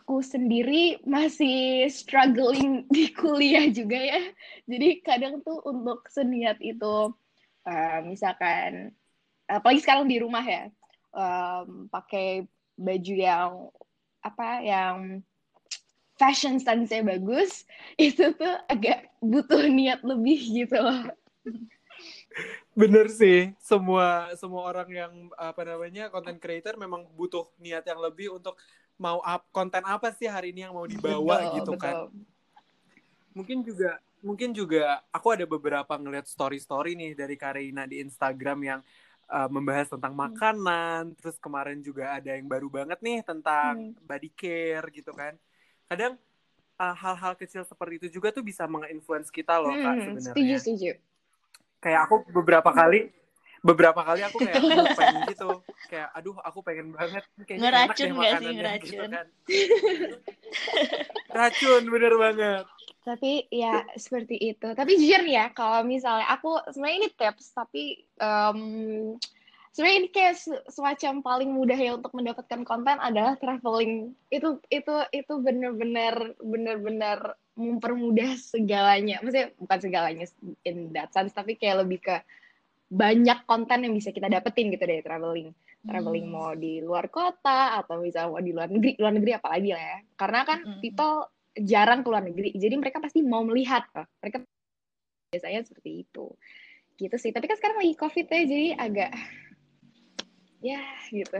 aku 0.05 0.21
sendiri 0.21 1.01
masih 1.01 1.89
struggling 1.89 2.85
di 2.93 3.09
kuliah 3.09 3.65
juga 3.73 3.97
ya. 3.97 4.21
Jadi 4.69 5.01
kadang 5.01 5.41
tuh 5.41 5.65
untuk 5.65 6.05
seniat 6.13 6.61
itu 6.61 7.09
uh, 7.65 7.99
misalkan 8.05 8.93
apalagi 9.49 9.81
sekarang 9.81 10.05
di 10.05 10.21
rumah 10.21 10.45
ya 10.45 10.69
um, 11.09 11.89
pakai 11.89 12.45
baju 12.77 13.15
yang 13.17 13.51
apa 14.21 14.61
yang 14.61 15.25
fashion 16.21 16.61
sense-nya 16.61 17.01
bagus 17.01 17.65
itu 17.97 18.29
tuh 18.37 18.55
agak 18.69 19.09
butuh 19.25 19.65
niat 19.65 20.05
lebih 20.05 20.37
gitu 20.37 20.85
loh. 20.85 21.01
Bener 22.77 23.09
sih, 23.09 23.57
semua 23.57 24.29
semua 24.37 24.69
orang 24.69 24.89
yang 24.93 25.13
apa 25.33 25.65
namanya 25.65 26.13
content 26.13 26.37
creator 26.37 26.77
memang 26.77 27.09
butuh 27.17 27.49
niat 27.57 27.87
yang 27.89 27.97
lebih 27.97 28.37
untuk 28.37 28.53
mau 28.95 29.19
up 29.19 29.43
konten 29.51 29.83
apa 29.83 30.11
sih 30.15 30.27
hari 30.27 30.55
ini 30.55 30.67
yang 30.67 30.73
mau 30.75 30.87
dibawa 30.87 31.43
betul, 31.43 31.55
gitu 31.59 31.73
kan. 31.75 31.95
betul. 31.95 32.07
kan. 32.07 32.23
Mungkin 33.35 33.57
juga 33.67 33.91
mungkin 34.25 34.49
juga 34.55 35.05
aku 35.13 35.27
ada 35.37 35.45
beberapa 35.45 35.93
ngeliat 35.93 36.25
story-story 36.25 36.97
nih 36.97 37.11
dari 37.13 37.35
Karina 37.37 37.85
di 37.85 38.01
Instagram 38.01 38.59
yang 38.63 38.79
uh, 39.29 39.49
membahas 39.51 39.91
tentang 39.91 40.17
hmm. 40.17 40.23
makanan, 40.31 41.01
terus 41.19 41.37
kemarin 41.37 41.83
juga 41.83 42.17
ada 42.17 42.33
yang 42.33 42.47
baru 42.49 42.71
banget 42.71 42.99
nih 43.05 43.21
tentang 43.21 43.93
hmm. 43.93 44.01
body 44.07 44.29
care 44.33 44.87
gitu 44.89 45.11
kan. 45.13 45.37
Kadang 45.85 46.17
uh, 46.81 46.95
hal-hal 46.95 47.33
kecil 47.37 47.61
seperti 47.67 48.01
itu 48.01 48.07
juga 48.17 48.33
tuh 48.33 48.41
bisa 48.41 48.65
menginfluence 48.65 49.29
kita 49.29 49.59
loh 49.59 49.73
hmm, 49.75 49.83
kak 49.83 49.95
sebenarnya. 50.01 50.33
Setuju 50.33 50.55
setuju. 50.63 50.91
Kayak 51.83 51.99
aku 52.09 52.15
beberapa 52.33 52.73
kali 52.73 53.13
beberapa 53.65 53.97
kali 54.05 54.21
aku 54.21 54.37
kayak 54.45 54.61
pengen 54.99 55.21
gitu. 55.33 55.49
Kayak 55.89 56.09
aduh 56.13 56.37
aku 56.45 56.61
pengen 56.61 56.93
banget. 56.93 57.25
Kayaknya 57.49 57.61
ngeracun 57.65 58.05
enak 58.05 58.13
deh 58.13 58.13
gak 58.13 58.33
sih? 58.37 58.45
gitu 58.45 58.53
ngeracun. 58.61 58.85
gitu 58.85 59.05
kan. 59.09 59.27
racun 61.33 61.83
bener 61.89 62.13
banget. 62.13 62.65
Tapi 63.01 63.31
ya 63.49 63.81
seperti 63.97 64.35
itu. 64.37 64.67
Tapi 64.77 64.91
jujur 65.01 65.23
ya 65.25 65.49
kalau 65.49 65.81
misalnya 65.81 66.29
aku 66.29 66.61
sebenarnya 66.69 66.97
ini 67.01 67.09
tips 67.17 67.45
tapi 67.57 67.83
um, 68.21 68.59
sebenarnya 69.73 69.97
ini 69.97 70.09
kayak 70.13 70.35
semacam 70.69 71.13
paling 71.25 71.49
mudah 71.49 71.77
ya 71.77 71.97
untuk 71.97 72.13
mendapatkan 72.13 72.61
konten 72.61 73.01
adalah 73.01 73.33
traveling. 73.41 74.13
Itu 74.29 74.61
itu 74.69 74.93
itu 75.09 75.33
benar-benar 75.41 76.37
benar-benar 76.37 77.33
mempermudah 77.57 78.37
segalanya. 78.37 79.17
Maksudnya 79.25 79.49
bukan 79.57 79.79
segalanya 79.81 80.25
in 80.61 80.93
that 80.93 81.09
sense 81.17 81.33
tapi 81.33 81.57
kayak 81.57 81.81
lebih 81.81 82.05
ke 82.05 82.21
banyak 82.85 83.49
konten 83.49 83.81
yang 83.81 83.93
bisa 83.97 84.13
kita 84.13 84.29
dapetin 84.29 84.69
gitu 84.69 84.85
dari 84.85 85.01
traveling. 85.01 85.49
Traveling 85.85 86.25
hmm. 86.29 86.33
mau 86.33 86.51
di 86.53 86.81
luar 86.81 87.09
kota 87.09 87.81
atau 87.81 88.01
misalnya 88.01 88.29
mau 88.33 88.41
di 88.41 88.53
luar 88.53 88.69
negeri 88.69 88.93
luar 88.97 89.13
negeri 89.13 89.31
apalagi 89.33 89.69
lah 89.73 89.83
ya. 89.83 89.99
Karena 90.13 90.39
kan 90.45 90.59
hmm. 90.61 90.81
people 90.81 91.15
jarang 91.55 92.03
keluar 92.03 92.21
negeri 92.21 92.51
jadi 92.53 92.75
mereka 92.77 93.01
pasti 93.01 93.25
mau 93.25 93.41
melihat 93.41 93.89
kok. 93.89 94.05
Mereka 94.21 94.37
biasanya 95.33 95.65
seperti 95.65 96.05
itu. 96.05 96.25
Gitu 96.95 97.15
sih 97.19 97.31
tapi 97.33 97.49
kan 97.49 97.57
sekarang 97.57 97.81
lagi 97.81 97.93
covid 97.97 98.25
ya 98.29 98.41
jadi 98.45 98.69
agak 98.77 99.11
ya 100.61 100.81
gitu. 101.09 101.39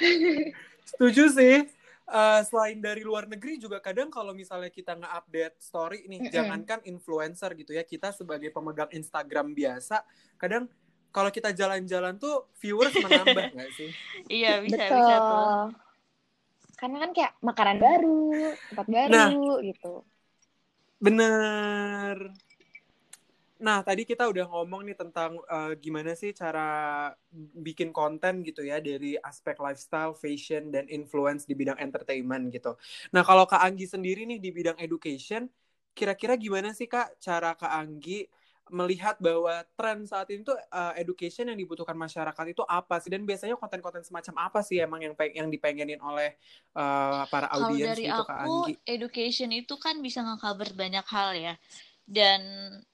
Setuju 0.90 1.24
sih 1.32 1.79
uh, 2.10 2.42
selain 2.42 2.82
dari 2.82 3.06
luar 3.06 3.30
negeri 3.30 3.56
juga 3.56 3.78
kadang 3.78 4.10
kalau 4.10 4.34
misalnya 4.34 4.68
kita 4.68 4.98
nge-update 4.98 5.56
story 5.62 6.04
nih 6.10 6.18
mm 6.18 6.24
-hmm. 6.26 6.34
jangankan 6.34 6.80
influencer 6.84 7.50
gitu 7.54 7.72
ya 7.72 7.86
kita 7.86 8.10
sebagai 8.10 8.50
pemegang 8.50 8.90
Instagram 8.90 9.54
biasa 9.54 10.02
kadang 10.36 10.66
kalau 11.10 11.30
kita 11.30 11.50
jalan-jalan 11.50 12.18
tuh 12.18 12.50
viewers 12.58 12.94
menambah 13.04 13.54
nggak 13.54 13.70
sih? 13.74 13.90
Iya 14.30 14.62
bisa 14.62 14.78
Betul. 14.78 14.98
bisa 14.98 15.16
tuh. 15.18 15.66
Karena 16.78 16.96
kan 17.02 17.10
kayak 17.12 17.32
makanan 17.44 17.76
baru 17.76 18.22
tempat 18.72 18.86
baru 18.88 19.12
nah, 19.12 19.58
gitu. 19.60 19.94
Bener 21.02 22.16
nah 23.60 23.84
tadi 23.84 24.08
kita 24.08 24.24
udah 24.24 24.48
ngomong 24.48 24.88
nih 24.88 24.96
tentang 24.96 25.36
uh, 25.46 25.76
gimana 25.76 26.16
sih 26.16 26.32
cara 26.32 27.12
bikin 27.60 27.92
konten 27.92 28.40
gitu 28.40 28.64
ya 28.64 28.80
dari 28.80 29.20
aspek 29.20 29.60
lifestyle, 29.60 30.16
fashion 30.16 30.72
dan 30.72 30.88
influence 30.88 31.44
di 31.44 31.52
bidang 31.52 31.76
entertainment 31.76 32.48
gitu. 32.50 32.74
Nah 33.12 33.20
kalau 33.20 33.44
Kak 33.44 33.60
Anggi 33.60 33.84
sendiri 33.84 34.24
nih 34.24 34.40
di 34.40 34.50
bidang 34.50 34.80
education, 34.80 35.46
kira-kira 35.92 36.40
gimana 36.40 36.72
sih 36.72 36.88
Kak 36.88 37.20
cara 37.20 37.52
Kak 37.52 37.70
Anggi 37.70 38.24
melihat 38.70 39.18
bahwa 39.18 39.66
tren 39.74 40.06
saat 40.06 40.30
ini 40.30 40.46
tuh 40.46 40.54
uh, 40.54 40.94
education 40.94 41.50
yang 41.50 41.58
dibutuhkan 41.58 41.98
masyarakat 41.98 42.54
itu 42.54 42.62
apa 42.64 43.02
sih 43.02 43.10
dan 43.10 43.26
biasanya 43.26 43.58
konten-konten 43.58 44.06
semacam 44.06 44.46
apa 44.46 44.62
sih 44.62 44.78
emang 44.78 45.02
yang 45.02 45.14
yang 45.34 45.50
dipengenin 45.50 45.98
oleh 45.98 46.38
uh, 46.78 47.26
para 47.28 47.50
audiens 47.50 47.98
gitu 47.98 48.14
aku, 48.14 48.30
Kak 48.30 48.38
Anggi? 48.46 48.72
education 48.86 49.50
itu 49.50 49.74
kan 49.76 49.98
bisa 49.98 50.22
nge-cover 50.22 50.70
banyak 50.72 51.06
hal 51.10 51.30
ya. 51.34 51.54
Dan 52.06 52.40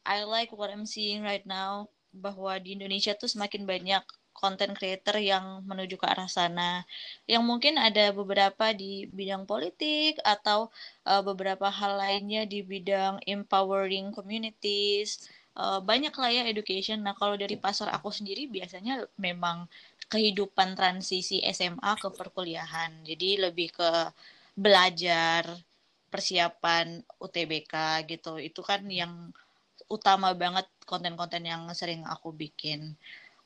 I 0.06 0.24
like 0.26 0.54
what 0.54 0.72
I'm 0.72 0.88
seeing 0.88 1.22
right 1.22 1.44
now 1.44 1.90
bahwa 2.10 2.56
di 2.62 2.74
Indonesia 2.78 3.12
tuh 3.12 3.28
semakin 3.28 3.68
banyak 3.68 4.04
content 4.36 4.76
creator 4.76 5.16
yang 5.16 5.64
menuju 5.64 5.96
ke 5.96 6.06
arah 6.06 6.28
sana. 6.28 6.84
Yang 7.24 7.42
mungkin 7.48 7.74
ada 7.80 8.12
beberapa 8.12 8.76
di 8.76 9.08
bidang 9.08 9.48
politik 9.48 10.20
atau 10.20 10.68
uh, 11.08 11.22
beberapa 11.24 11.72
hal 11.72 11.96
lainnya 11.96 12.44
di 12.44 12.60
bidang 12.60 13.24
empowering 13.24 14.12
communities 14.12 15.24
uh, 15.56 15.80
banyak 15.80 16.12
lah 16.12 16.30
ya 16.30 16.42
education. 16.46 17.00
Nah, 17.02 17.16
kalau 17.16 17.34
dari 17.34 17.56
pasar 17.56 17.88
aku 17.90 18.12
sendiri 18.12 18.46
biasanya 18.46 19.08
memang 19.16 19.66
kehidupan 20.06 20.78
transisi 20.78 21.42
SMA 21.50 21.92
ke 21.98 22.08
perkuliahan. 22.12 23.02
Jadi 23.02 23.42
lebih 23.42 23.74
ke 23.74 23.90
belajar, 24.54 25.48
persiapan 26.16 27.04
UTBK 27.20 28.08
gitu. 28.08 28.40
Itu 28.40 28.64
kan 28.64 28.88
yang 28.88 29.36
utama 29.92 30.32
banget 30.32 30.64
konten-konten 30.88 31.44
yang 31.44 31.68
sering 31.76 32.02
aku 32.08 32.32
bikin. 32.32 32.96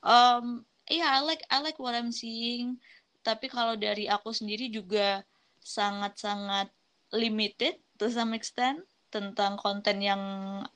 Um, 0.06 0.62
yeah, 0.86 1.18
I 1.18 1.26
like 1.26 1.42
I 1.50 1.58
like 1.58 1.82
what 1.82 1.98
I'm 1.98 2.14
seeing. 2.14 2.78
tapi 3.20 3.52
kalau 3.52 3.76
dari 3.76 4.08
aku 4.08 4.32
sendiri 4.32 4.72
juga 4.72 5.24
sangat-sangat 5.60 6.72
limited 7.12 7.76
to 8.00 8.08
some 8.08 8.32
extent 8.32 8.80
tentang 9.10 9.58
konten 9.58 9.98
yang 10.00 10.22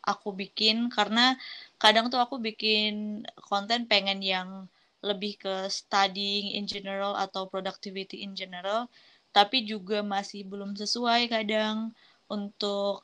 aku 0.03 0.35
bikin 0.35 0.91
karena 0.91 1.39
kadang 1.79 2.11
tuh 2.11 2.19
aku 2.19 2.37
bikin 2.43 3.23
konten 3.47 3.87
pengen 3.87 4.21
yang 4.21 4.67
lebih 5.05 5.39
ke 5.39 5.55
studying 5.71 6.53
in 6.59 6.67
general 6.67 7.15
atau 7.15 7.47
productivity 7.47 8.27
in 8.27 8.35
general 8.35 8.91
tapi 9.37 9.67
juga 9.67 9.99
masih 10.15 10.47
belum 10.47 10.79
sesuai 10.79 11.23
kadang 11.35 11.77
untuk 12.31 13.03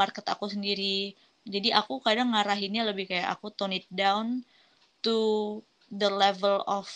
market 0.00 0.24
aku 0.32 0.46
sendiri 0.54 1.12
jadi 1.54 1.68
aku 1.80 1.98
kadang 2.06 2.30
ngarahinnya 2.32 2.82
lebih 2.90 3.10
kayak 3.10 3.28
aku 3.34 3.50
tone 3.58 3.74
it 3.82 3.86
down 3.90 4.26
to 5.04 5.16
the 5.90 6.06
level 6.06 6.62
of 6.70 6.86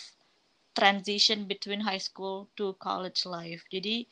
transition 0.79 1.39
between 1.51 1.81
high 1.83 1.99
school 1.99 2.47
to 2.55 2.65
college 2.79 3.27
life 3.27 3.63
jadi 3.67 4.07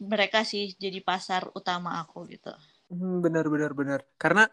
mereka 0.00 0.40
sih 0.48 0.72
jadi 0.80 1.04
pasar 1.04 1.52
utama 1.52 2.00
aku 2.00 2.24
gitu. 2.32 2.52
Hmm, 2.88 3.20
benar 3.20 3.46
benar 3.52 3.72
benar. 3.76 4.00
Karena 4.16 4.48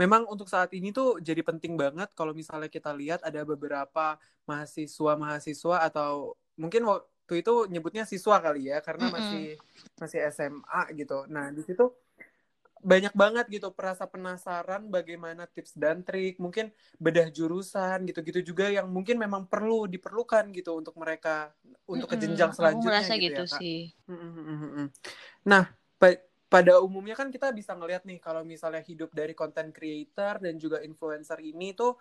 memang 0.00 0.24
untuk 0.32 0.48
saat 0.48 0.72
ini 0.72 0.90
tuh 0.90 1.20
jadi 1.20 1.44
penting 1.44 1.76
banget 1.76 2.08
kalau 2.16 2.32
misalnya 2.32 2.72
kita 2.72 2.90
lihat 2.96 3.20
ada 3.22 3.44
beberapa 3.44 4.16
mahasiswa-mahasiswa 4.48 5.76
atau 5.92 6.34
mungkin 6.56 6.82
waktu 7.28 7.44
itu 7.44 7.68
nyebutnya 7.68 8.08
siswa 8.08 8.40
kali 8.40 8.72
ya 8.72 8.80
karena 8.80 9.04
mm 9.04 9.12
-mm. 9.12 9.20
masih 9.20 9.46
masih 10.00 10.18
SMA 10.32 10.82
gitu. 10.96 11.28
Nah, 11.28 11.52
di 11.52 11.60
situ 11.60 11.92
banyak 12.80 13.12
banget 13.12 13.52
gitu 13.52 13.68
perasa 13.76 14.08
penasaran 14.08 14.88
bagaimana 14.88 15.44
tips 15.44 15.76
dan 15.76 16.00
trik 16.00 16.40
mungkin 16.40 16.72
bedah 16.96 17.28
jurusan 17.28 18.08
gitu-gitu 18.08 18.40
juga 18.40 18.72
yang 18.72 18.88
mungkin 18.88 19.20
memang 19.20 19.44
perlu 19.44 19.84
diperlukan 19.84 20.48
gitu 20.56 20.80
untuk 20.80 20.96
mereka 20.96 21.52
untuk 21.84 22.08
ke 22.08 22.16
jenjang 22.16 22.56
selanjutnya 22.56 23.04
gitu, 23.04 23.20
gitu 23.28 23.44
ya, 23.44 23.58
sih. 23.60 23.92
Nah, 25.44 25.68
pa 26.00 26.16
pada 26.48 26.80
umumnya 26.80 27.12
kan 27.12 27.28
kita 27.28 27.52
bisa 27.52 27.76
ngelihat 27.76 28.08
nih 28.08 28.24
kalau 28.24 28.40
misalnya 28.40 28.80
hidup 28.80 29.12
dari 29.12 29.36
content 29.36 29.68
creator 29.68 30.40
dan 30.40 30.56
juga 30.56 30.80
influencer 30.80 31.44
ini 31.44 31.76
tuh 31.76 31.92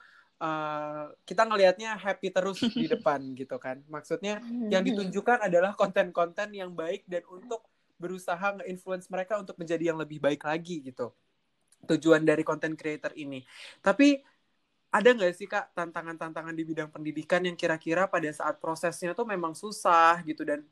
uh, 0.42 1.14
kita 1.26 1.46
ngelihatnya 1.46 1.98
happy 1.98 2.30
terus 2.34 2.62
di 2.62 2.86
depan 2.94 3.22
gitu 3.34 3.58
kan. 3.58 3.82
Maksudnya 3.90 4.42
yang 4.70 4.86
ditunjukkan 4.86 5.50
adalah 5.50 5.74
konten-konten 5.74 6.54
yang 6.54 6.74
baik 6.74 7.06
dan 7.10 7.26
untuk 7.30 7.66
berusaha 7.98 8.62
nge-influence 8.62 9.10
mereka 9.10 9.42
untuk 9.42 9.58
menjadi 9.58 9.94
yang 9.94 9.98
lebih 9.98 10.22
baik 10.22 10.46
lagi 10.46 10.86
gitu. 10.86 11.14
Tujuan 11.86 12.26
dari 12.26 12.46
content 12.46 12.74
creator 12.78 13.14
ini. 13.18 13.42
Tapi 13.82 14.22
ada 14.88 15.10
nggak 15.12 15.34
sih 15.36 15.46
kak 15.46 15.76
tantangan-tantangan 15.76 16.56
di 16.56 16.64
bidang 16.64 16.90
pendidikan 16.90 17.44
yang 17.44 17.60
kira-kira 17.60 18.08
pada 18.08 18.32
saat 18.32 18.56
prosesnya 18.58 19.12
tuh 19.12 19.28
memang 19.28 19.52
susah 19.52 20.24
gitu 20.24 20.48
dan 20.48 20.64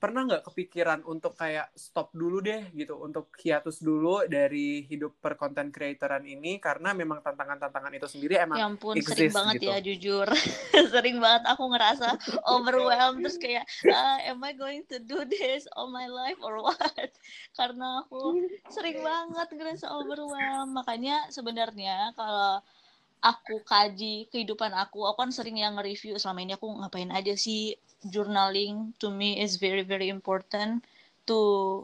pernah 0.00 0.24
nggak 0.24 0.48
kepikiran 0.48 1.04
untuk 1.04 1.36
kayak 1.36 1.68
stop 1.76 2.08
dulu 2.16 2.40
deh 2.40 2.72
gitu 2.72 2.96
untuk 2.96 3.28
hiatus 3.36 3.84
dulu 3.84 4.24
dari 4.24 4.88
hidup 4.88 5.20
per 5.20 5.36
content 5.36 5.68
creatoran 5.68 6.24
ini? 6.24 6.56
Karena 6.56 6.96
memang 6.96 7.20
tantangan-tantangan 7.20 7.92
itu 7.92 8.08
sendiri 8.08 8.40
emang 8.40 8.56
ya 8.56 8.66
ampun 8.66 8.96
exist, 8.96 9.12
sering 9.12 9.36
banget 9.36 9.54
gitu. 9.60 9.68
ya 9.68 9.78
jujur. 9.84 10.28
Sering 10.96 11.20
banget 11.20 11.44
aku 11.52 11.64
ngerasa 11.68 12.08
overwhelmed 12.48 13.20
terus 13.20 13.36
kayak 13.36 13.68
uh, 13.84 14.18
am 14.24 14.40
I 14.40 14.56
going 14.56 14.88
to 14.88 14.96
do 14.96 15.22
this 15.28 15.68
all 15.76 15.92
my 15.92 16.08
life 16.08 16.40
or 16.40 16.64
what? 16.64 17.12
Karena 17.60 18.00
aku 18.00 18.48
sering 18.72 19.04
banget 19.04 19.48
ngerasa 19.52 19.86
overwhelmed. 19.92 20.72
Makanya 20.72 21.28
sebenarnya 21.28 22.16
kalau 22.16 22.64
aku 23.20 23.60
kaji 23.64 24.28
kehidupan 24.32 24.72
aku. 24.72 25.04
Aku 25.08 25.16
kan 25.22 25.32
sering 25.32 25.60
yang 25.60 25.76
nge-review 25.76 26.16
selama 26.16 26.40
ini 26.44 26.52
aku 26.56 26.66
ngapain 26.80 27.10
aja 27.12 27.34
sih? 27.36 27.76
Journaling 28.00 28.96
to 28.96 29.12
me 29.12 29.36
is 29.44 29.60
very 29.60 29.84
very 29.84 30.08
important 30.08 30.80
to 31.28 31.38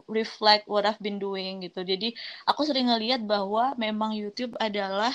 reflect 0.09 0.65
what 0.65 0.83
I've 0.83 0.99
been 0.99 1.21
doing 1.21 1.61
gitu. 1.61 1.85
Jadi 1.85 2.17
aku 2.49 2.65
sering 2.65 2.89
ngeliat 2.89 3.21
bahwa 3.23 3.77
memang 3.77 4.17
YouTube 4.17 4.57
adalah 4.57 5.13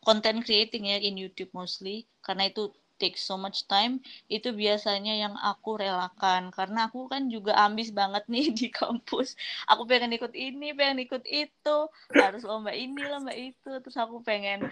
content 0.00 0.40
creating 0.42 0.88
ya 0.88 0.98
in 0.98 1.20
YouTube 1.20 1.52
mostly. 1.52 2.08
Karena 2.24 2.48
itu 2.48 2.72
takes 2.98 3.22
so 3.22 3.38
much 3.38 3.64
time. 3.70 4.02
Itu 4.26 4.50
biasanya 4.50 5.14
yang 5.14 5.34
aku 5.38 5.78
relakan. 5.78 6.50
Karena 6.50 6.90
aku 6.90 7.06
kan 7.06 7.30
juga 7.30 7.54
ambis 7.60 7.94
banget 7.94 8.26
nih 8.26 8.50
di 8.58 8.68
kampus. 8.68 9.38
Aku 9.70 9.86
pengen 9.86 10.10
ikut 10.16 10.34
ini 10.34 10.74
pengen 10.74 11.06
ikut 11.06 11.22
itu. 11.28 11.78
Harus 12.18 12.42
lomba 12.42 12.74
ini 12.74 13.06
lomba 13.06 13.32
itu. 13.32 13.78
Terus 13.78 13.96
aku 13.96 14.20
pengen 14.26 14.66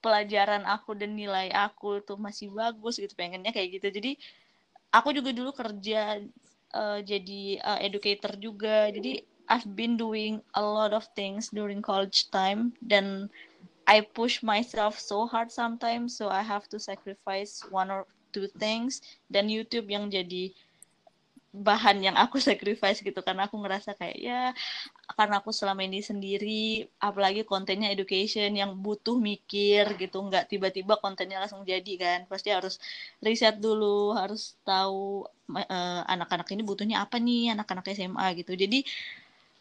pelajaran 0.00 0.64
aku 0.64 0.96
dan 0.96 1.14
nilai 1.14 1.52
aku 1.52 2.00
tuh 2.00 2.16
masih 2.16 2.50
bagus 2.52 2.96
gitu 2.96 3.12
pengennya 3.14 3.52
kayak 3.52 3.80
gitu. 3.80 3.88
Jadi 3.92 4.12
aku 4.90 5.14
juga 5.14 5.30
dulu 5.30 5.52
kerja 5.54 6.18
uh, 6.74 6.98
jadi 7.04 7.60
uh, 7.62 7.78
educator 7.84 8.34
juga. 8.40 8.88
Jadi 8.90 9.22
I've 9.50 9.66
been 9.74 9.98
doing 9.98 10.40
a 10.54 10.62
lot 10.62 10.94
of 10.94 11.06
things 11.18 11.50
during 11.50 11.82
college 11.82 12.30
time 12.30 12.72
dan 12.82 13.28
I 13.90 14.06
push 14.06 14.46
myself 14.46 14.94
so 15.02 15.26
hard 15.26 15.50
sometimes 15.50 16.14
so 16.14 16.30
I 16.30 16.46
have 16.46 16.70
to 16.70 16.78
sacrifice 16.78 17.66
one 17.68 17.90
or 17.90 18.06
two 18.30 18.46
things. 18.58 19.02
Dan 19.26 19.50
YouTube 19.50 19.90
yang 19.90 20.08
jadi 20.08 20.54
bahan 21.50 21.98
yang 21.98 22.14
aku 22.14 22.38
sacrifice 22.50 23.02
gitu 23.02 23.18
karena 23.20 23.50
aku 23.50 23.58
ngerasa 23.58 23.98
kayak 23.98 24.18
ya 24.18 24.42
karena 25.18 25.34
aku 25.40 25.50
selama 25.58 25.82
ini 25.88 26.00
sendiri 26.10 26.86
apalagi 27.08 27.42
kontennya 27.50 27.88
education 27.94 28.50
yang 28.60 28.70
butuh 28.84 29.16
mikir 29.28 29.84
gitu 30.00 30.16
nggak 30.26 30.44
tiba-tiba 30.50 30.94
kontennya 31.02 31.38
langsung 31.42 31.62
jadi 31.72 31.92
kan. 32.02 32.18
Pasti 32.30 32.48
harus 32.56 32.74
riset 33.24 33.54
dulu 33.64 34.16
harus 34.20 34.54
tahu 34.68 35.26
uh, 35.54 36.02
anak-anak 36.12 36.48
ini 36.54 36.62
butuhnya 36.70 36.96
apa 37.04 37.16
nih 37.26 37.54
anak-anak 37.54 37.86
SMA 37.96 38.26
gitu. 38.40 38.52
Jadi 38.62 38.78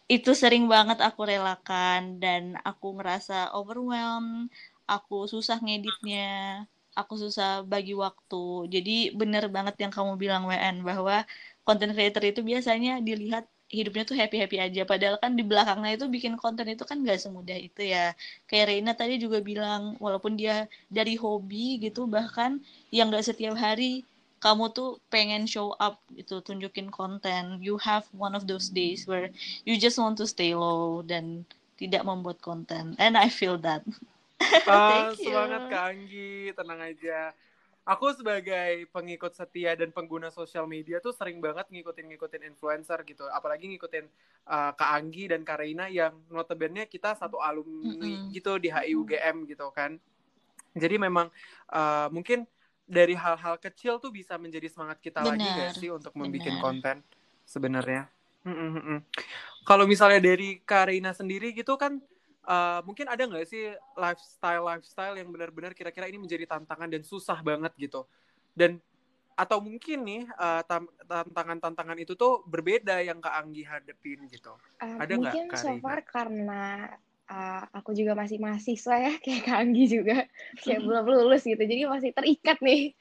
itu 0.10 0.32
sering 0.42 0.66
banget 0.74 0.98
aku 1.08 1.22
relakan 1.32 2.02
dan 2.24 2.58
aku 2.70 2.98
ngerasa 2.98 3.54
overwhelmed 3.58 4.50
aku 4.90 5.30
susah 5.34 5.58
ngeditnya 5.62 6.66
aku 7.00 7.14
susah 7.24 7.64
bagi 7.74 7.94
waktu. 8.04 8.44
Jadi 8.74 8.92
bener 9.20 9.44
banget 9.56 9.76
yang 9.84 9.92
kamu 9.94 10.12
bilang 10.24 10.44
WN 10.50 10.76
bahwa 10.90 11.24
content 11.66 11.94
creator 11.96 12.24
itu 12.26 12.42
biasanya 12.42 13.00
dilihat 13.08 13.46
hidupnya 13.70 14.04
tuh 14.04 14.18
happy 14.18 14.42
happy 14.42 14.58
aja. 14.58 14.82
Padahal 14.84 15.22
kan 15.22 15.38
di 15.38 15.46
belakangnya 15.46 15.96
itu 15.96 16.06
bikin 16.10 16.36
konten 16.36 16.66
itu 16.68 16.84
kan 16.84 17.00
gak 17.06 17.22
semudah 17.22 17.56
itu 17.56 17.86
ya. 17.86 18.18
Kayak 18.50 18.66
Reina 18.74 18.92
tadi 18.98 19.22
juga 19.22 19.40
bilang 19.40 19.96
walaupun 20.02 20.36
dia 20.36 20.66
dari 20.90 21.16
hobi 21.16 21.78
gitu 21.80 22.10
bahkan 22.10 22.60
yang 22.90 23.14
gak 23.14 23.30
setiap 23.30 23.56
hari 23.56 24.04
kamu 24.40 24.72
tuh 24.72 24.98
pengen 25.14 25.46
show 25.46 25.78
up 25.78 26.02
itu 26.18 26.42
tunjukin 26.42 26.90
konten. 26.90 27.62
You 27.62 27.78
have 27.80 28.10
one 28.12 28.34
of 28.34 28.50
those 28.50 28.74
days 28.74 29.06
where 29.06 29.30
you 29.64 29.78
just 29.78 30.02
want 30.02 30.18
to 30.18 30.26
stay 30.26 30.58
low 30.58 31.06
dan 31.06 31.46
tidak 31.78 32.04
membuat 32.04 32.42
konten. 32.42 32.98
And 32.98 33.16
I 33.16 33.30
feel 33.30 33.62
that. 33.64 33.86
Ah, 34.66 35.12
semangat 35.20 35.68
Kak 35.68 35.84
Anggi. 35.94 36.56
Tenang 36.56 36.80
aja 36.80 37.36
aku 37.90 38.14
sebagai 38.14 38.86
pengikut 38.94 39.34
setia 39.34 39.74
dan 39.74 39.90
pengguna 39.90 40.30
sosial 40.30 40.70
media 40.70 41.02
tuh 41.02 41.10
sering 41.10 41.42
banget 41.42 41.66
ngikutin-ngikutin 41.74 42.46
influencer 42.46 43.02
gitu. 43.02 43.26
Apalagi 43.34 43.66
ngikutin 43.74 44.06
uh, 44.46 44.72
Kak 44.78 44.92
Anggi 44.94 45.26
dan 45.26 45.42
Kak 45.42 45.58
Reina 45.58 45.90
yang 45.90 46.14
notabene 46.30 46.86
kita 46.86 47.18
satu 47.18 47.42
alumni 47.42 47.90
mm 47.98 47.98
-hmm. 47.98 48.34
gitu 48.38 48.62
di 48.62 48.70
HIUGM 48.70 49.50
gitu 49.50 49.74
kan. 49.74 49.98
Jadi 50.78 51.02
memang 51.02 51.34
uh, 51.74 52.08
mungkin 52.14 52.46
dari 52.86 53.18
hal-hal 53.18 53.58
kecil 53.58 53.98
tuh 53.98 54.14
bisa 54.14 54.38
menjadi 54.38 54.70
semangat 54.70 55.02
kita 55.02 55.26
Bener. 55.26 55.34
lagi 55.34 55.48
gak 55.50 55.74
sih 55.82 55.90
untuk 55.90 56.14
membuat 56.14 56.62
konten 56.62 57.02
sebenarnya. 57.50 58.06
Mm. 58.46 59.02
Kalau 59.66 59.90
misalnya 59.90 60.22
dari 60.22 60.62
Kak 60.62 60.94
Reina 60.94 61.14
sendiri 61.14 61.54
gitu 61.58 61.74
kan 61.74 62.02
uh, 62.50 62.82
mungkin 62.82 63.06
ada 63.06 63.22
nggak 63.22 63.46
sih 63.46 63.70
lifestyle 63.94 64.66
lifestyle 64.66 65.16
yang 65.16 65.30
benar-benar 65.30 65.78
kira-kira 65.78 66.10
ini 66.10 66.18
menjadi 66.18 66.50
tantangan 66.50 66.90
dan 66.90 67.06
susah 67.06 67.38
banget 67.46 67.72
gitu 67.78 68.10
dan 68.58 68.82
atau 69.40 69.64
mungkin 69.64 70.04
nih 70.04 70.24
uh, 70.36 70.60
tantangan-tantangan 71.08 71.96
itu 72.04 72.12
tuh 72.20 72.44
berbeda 72.44 73.00
yang 73.00 73.24
Kak 73.24 73.40
Anggi 73.40 73.64
hadepin 73.64 74.28
gitu. 74.28 74.52
Uh, 74.84 75.00
ada 75.00 75.16
nggak? 75.16 75.32
Mungkin 75.32 75.46
Kak 75.56 75.64
so 75.64 75.72
far 75.80 76.04
karena 76.04 76.92
uh, 77.32 77.64
aku 77.72 77.96
juga 77.96 78.20
masih 78.20 78.36
mahasiswa 78.36 78.96
ya 79.00 79.14
kayak 79.24 79.48
Kak 79.48 79.58
Anggi 79.64 79.86
juga 79.88 80.28
kayak 80.60 80.84
belum 80.84 81.06
lulus 81.08 81.48
gitu. 81.48 81.64
Jadi 81.64 81.88
masih 81.88 82.12
terikat 82.12 82.60
nih. 82.60 82.92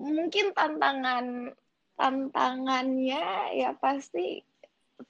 Mungkin 0.00 0.56
tantangan 0.56 1.52
tantangannya 2.00 3.24
ya 3.60 3.76
pasti 3.76 4.40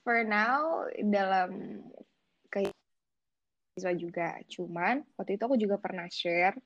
for 0.03 0.27
now 0.27 0.83
dalam 0.99 1.79
siswa 3.77 3.93
juga. 3.93 4.41
Cuman 4.49 5.05
waktu 5.21 5.37
itu 5.37 5.45
aku 5.45 5.61
juga 5.61 5.77
pernah 5.77 6.09
share. 6.09 6.57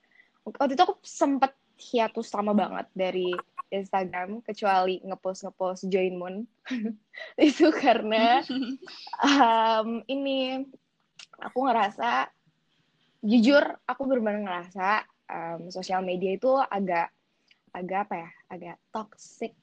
Waktu 0.46 0.78
itu 0.78 0.82
aku 0.86 0.94
sempet 1.02 1.50
hiatus 1.74 2.30
lama 2.30 2.54
banget 2.54 2.86
dari 2.94 3.34
Instagram 3.74 4.46
kecuali 4.46 5.02
ngepost 5.02 5.46
ngepost 5.46 5.82
join 5.90 6.14
moon 6.18 6.36
itu 7.38 7.70
karena 7.70 8.42
um, 9.22 10.02
ini 10.10 10.66
aku 11.38 11.58
ngerasa 11.64 12.28
jujur 13.22 13.62
aku 13.86 14.00
benar-benar 14.10 14.42
ngerasa 14.42 15.06
um, 15.30 15.60
sosial 15.70 16.02
media 16.02 16.34
itu 16.34 16.50
agak 16.58 17.14
agak 17.70 18.10
apa 18.10 18.14
ya 18.26 18.30
agak 18.50 18.76
toxic 18.90 19.54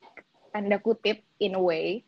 tanda 0.55 0.79
kutip 0.79 1.21
in 1.43 1.59
a 1.59 1.61
way 1.61 2.01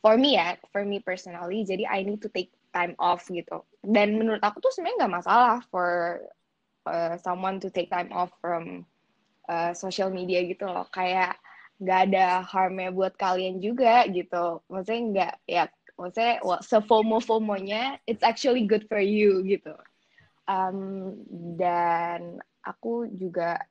for 0.00 0.16
me 0.16 0.40
ya 0.40 0.56
for 0.72 0.88
me 0.88 1.04
personally 1.04 1.68
jadi 1.68 1.84
I 1.84 2.02
need 2.08 2.24
to 2.24 2.32
take 2.32 2.50
time 2.72 2.96
off 2.98 3.28
gitu 3.28 3.62
dan 3.84 4.16
menurut 4.16 4.42
aku 4.42 4.58
tuh 4.58 4.72
sebenarnya 4.74 5.06
nggak 5.06 5.16
masalah 5.22 5.58
for 5.68 6.20
uh, 6.88 7.14
someone 7.20 7.60
to 7.60 7.68
take 7.68 7.92
time 7.92 8.10
off 8.10 8.32
from 8.40 8.82
uh, 9.46 9.76
social 9.76 10.08
media 10.08 10.42
gitu 10.48 10.66
loh 10.66 10.88
kayak 10.90 11.36
nggak 11.82 12.00
ada 12.10 12.46
harmnya 12.46 12.90
buat 12.90 13.14
kalian 13.20 13.60
juga 13.60 14.06
gitu 14.08 14.62
maksudnya 14.70 15.02
nggak 15.12 15.34
ya 15.46 15.64
maksudnya 15.98 16.34
well, 16.42 16.62
sefomo 16.62 17.18
fomonya 17.20 18.00
it's 18.08 18.24
actually 18.24 18.64
good 18.64 18.86
for 18.86 19.02
you 19.02 19.42
gitu 19.44 19.74
um, 20.46 21.12
dan 21.58 22.38
aku 22.62 23.10
juga 23.10 23.62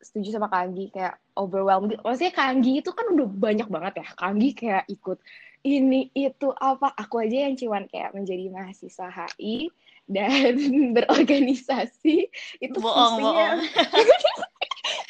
setuju 0.00 0.40
sama 0.40 0.48
Kanggi 0.48 0.88
kayak 0.88 1.20
overwhelmed. 1.36 2.00
Maksudnya 2.00 2.32
Kanggi 2.32 2.80
itu 2.80 2.90
kan 2.90 3.06
udah 3.12 3.28
banyak 3.28 3.68
banget 3.68 3.94
ya. 4.00 4.06
Kanggi 4.16 4.50
kayak 4.56 4.84
ikut 4.88 5.20
ini 5.64 6.08
itu 6.16 6.48
apa? 6.56 6.92
Aku 6.96 7.20
aja 7.20 7.48
yang 7.48 7.54
cuman 7.56 7.84
kayak 7.88 8.16
menjadi 8.16 8.48
mahasiswa 8.48 9.08
HI 9.08 9.68
dan 10.08 10.54
berorganisasi. 10.96 12.28
Itu 12.58 12.78
bohong 12.80 13.20
bohong. 13.20 13.58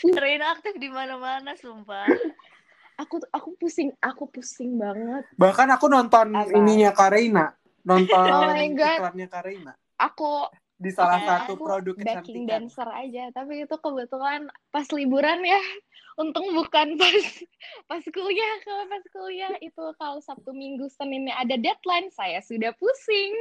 Reina 0.22 0.56
aktif 0.56 0.76
di 0.80 0.88
mana-mana 0.88 1.54
sumpah. 1.56 2.08
Aku 3.00 3.20
aku 3.32 3.56
pusing 3.56 3.96
aku 4.00 4.28
pusing 4.28 4.76
banget. 4.76 5.24
Bahkan 5.36 5.68
aku 5.72 5.88
nonton 5.88 6.36
apa? 6.36 6.52
ininya 6.52 6.92
Karina. 6.92 7.52
Nonton 7.80 8.24
oh 8.28 8.52
iklannya 8.52 9.28
Karina. 9.28 9.72
Aku 9.96 10.48
di 10.80 10.88
salah 10.88 11.20
satu 11.20 11.60
produk 11.60 11.92
backing 11.92 12.48
dancer 12.48 12.88
aja. 12.88 13.28
Tapi 13.36 13.68
itu 13.68 13.76
kebetulan 13.76 14.48
pas 14.72 14.88
liburan 14.88 15.44
ya. 15.44 15.60
Untung 16.16 16.56
bukan 16.56 16.96
pas 16.96 17.20
pas 17.84 18.00
kuliah. 18.08 18.54
Kalau 18.64 18.84
pas 18.88 19.04
kuliah 19.12 19.52
itu 19.60 19.84
kalau 20.00 20.24
sabtu 20.24 20.56
minggu 20.56 20.88
seninnya 20.88 21.36
ada 21.36 21.60
deadline 21.60 22.08
saya 22.08 22.40
sudah 22.40 22.72
pusing. 22.80 23.36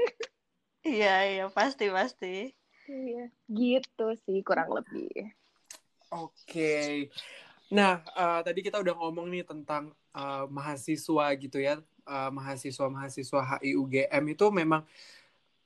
Iya 0.83 1.15
iya. 1.31 1.45
Pasti 1.47 1.87
pasti. 1.87 2.51
Iya. 2.91 3.31
Gitu 3.47 4.07
sih 4.27 4.43
kurang 4.43 4.75
lebih. 4.75 5.31
Oke. 6.11 6.35
Okay. 6.43 6.91
nah 7.69 8.01
uh, 8.17 8.41
tadi 8.41 8.65
kita 8.65 8.81
udah 8.81 8.97
ngomong 8.97 9.29
nih 9.29 9.45
tentang 9.45 9.93
uh, 10.11 10.43
mahasiswa 10.51 11.25
gitu 11.39 11.63
ya. 11.63 11.79
Uh, 12.03 12.33
mahasiswa 12.33 12.89
mahasiswa 12.89 13.39
HIUGM 13.61 14.23
itu 14.33 14.45
memang 14.49 14.81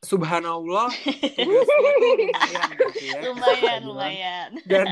subhanallah 0.03 0.91
lumayan 1.47 2.69
gitu 2.75 3.03
ya. 3.07 3.19
Lumayan, 3.23 3.79
lumayan. 3.87 4.49
Dan 4.67 4.87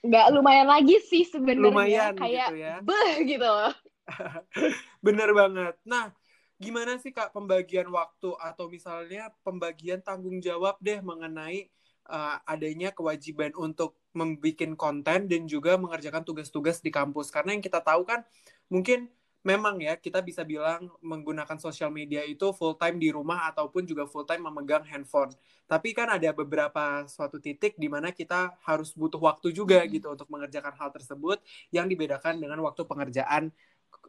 nggak 0.00 0.26
lumayan 0.32 0.68
lagi 0.68 0.96
sih 1.04 1.28
sebenarnya 1.28 1.68
lumayan 1.68 2.12
kayak 2.16 2.48
gitu 2.48 2.56
ya. 2.56 2.74
beh 2.80 3.12
gitu 3.28 3.44
loh. 3.44 3.74
Bener 5.06 5.30
banget. 5.36 5.76
Nah, 5.84 6.10
gimana 6.56 6.96
sih 6.96 7.12
Kak 7.12 7.36
pembagian 7.36 7.86
waktu 7.92 8.32
atau 8.40 8.66
misalnya 8.72 9.28
pembagian 9.44 10.00
tanggung 10.00 10.40
jawab 10.40 10.80
deh 10.80 10.98
mengenai 11.04 11.68
uh, 12.08 12.36
adanya 12.48 12.90
kewajiban 12.90 13.52
untuk 13.54 14.00
membuat 14.10 14.74
konten 14.74 15.30
dan 15.30 15.42
juga 15.46 15.78
mengerjakan 15.78 16.26
tugas-tugas 16.26 16.82
di 16.82 16.90
kampus 16.90 17.30
karena 17.30 17.54
yang 17.54 17.62
kita 17.62 17.78
tahu 17.78 18.02
kan 18.02 18.26
mungkin 18.66 19.06
memang 19.40 19.80
ya 19.80 19.96
kita 19.96 20.20
bisa 20.20 20.44
bilang 20.44 20.92
menggunakan 21.00 21.56
sosial 21.56 21.88
media 21.88 22.20
itu 22.28 22.52
full 22.52 22.76
time 22.76 23.00
di 23.00 23.08
rumah 23.08 23.48
ataupun 23.48 23.88
juga 23.88 24.04
full 24.04 24.28
time 24.28 24.44
memegang 24.44 24.84
handphone. 24.84 25.32
Tapi 25.64 25.96
kan 25.96 26.12
ada 26.12 26.28
beberapa 26.36 27.08
suatu 27.08 27.40
titik 27.40 27.80
di 27.80 27.88
mana 27.88 28.12
kita 28.12 28.60
harus 28.68 28.92
butuh 28.92 29.20
waktu 29.20 29.56
juga 29.56 29.80
hmm. 29.80 29.88
gitu 29.96 30.06
untuk 30.12 30.28
mengerjakan 30.28 30.76
hal 30.76 30.92
tersebut 30.92 31.40
yang 31.72 31.88
dibedakan 31.88 32.36
dengan 32.36 32.60
waktu 32.60 32.84
pengerjaan 32.84 33.48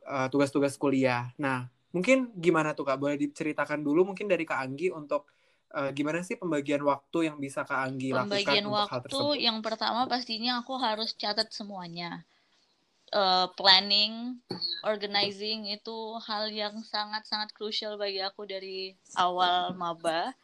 uh, 0.04 0.28
tugas-tugas 0.28 0.76
kuliah. 0.76 1.32
Nah, 1.40 1.72
mungkin 1.96 2.36
gimana 2.36 2.76
tuh 2.76 2.92
Kak? 2.92 3.00
Boleh 3.00 3.16
diceritakan 3.16 3.80
dulu 3.80 4.12
mungkin 4.12 4.28
dari 4.28 4.44
Kak 4.44 4.60
Anggi 4.60 4.92
untuk 4.92 5.32
uh, 5.72 5.96
gimana 5.96 6.28
sih 6.28 6.36
pembagian 6.36 6.84
waktu 6.84 7.32
yang 7.32 7.40
bisa 7.40 7.64
Kak 7.64 7.80
Anggi 7.88 8.12
pembagian 8.12 8.68
lakukan 8.68 8.68
untuk 8.68 8.92
hal 8.92 9.00
tersebut? 9.00 9.16
Pembagian 9.16 9.32
waktu 9.32 9.48
yang 9.48 9.58
pertama 9.64 10.02
pastinya 10.12 10.60
aku 10.60 10.76
harus 10.76 11.16
catat 11.16 11.48
semuanya 11.56 12.28
uh, 13.12 13.48
planning, 13.56 14.40
organizing 14.84 15.68
itu 15.70 16.18
hal 16.26 16.50
yang 16.52 16.80
sangat-sangat 16.84 17.52
krusial 17.54 18.00
bagi 18.00 18.24
aku 18.24 18.48
dari 18.48 18.96
awal 19.20 19.76
maba. 19.76 20.36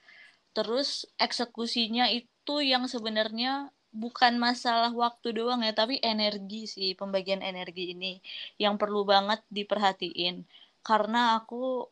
Terus 0.52 1.08
eksekusinya 1.18 2.12
itu 2.12 2.56
yang 2.64 2.86
sebenarnya 2.88 3.72
bukan 3.96 4.38
masalah 4.38 4.92
waktu 4.94 5.34
doang 5.34 5.64
ya, 5.64 5.74
tapi 5.74 5.98
energi 6.04 6.70
sih, 6.70 6.94
pembagian 6.94 7.42
energi 7.42 7.96
ini 7.96 8.20
yang 8.62 8.76
perlu 8.78 9.08
banget 9.08 9.42
diperhatiin. 9.50 10.44
Karena 10.84 11.40
aku 11.40 11.88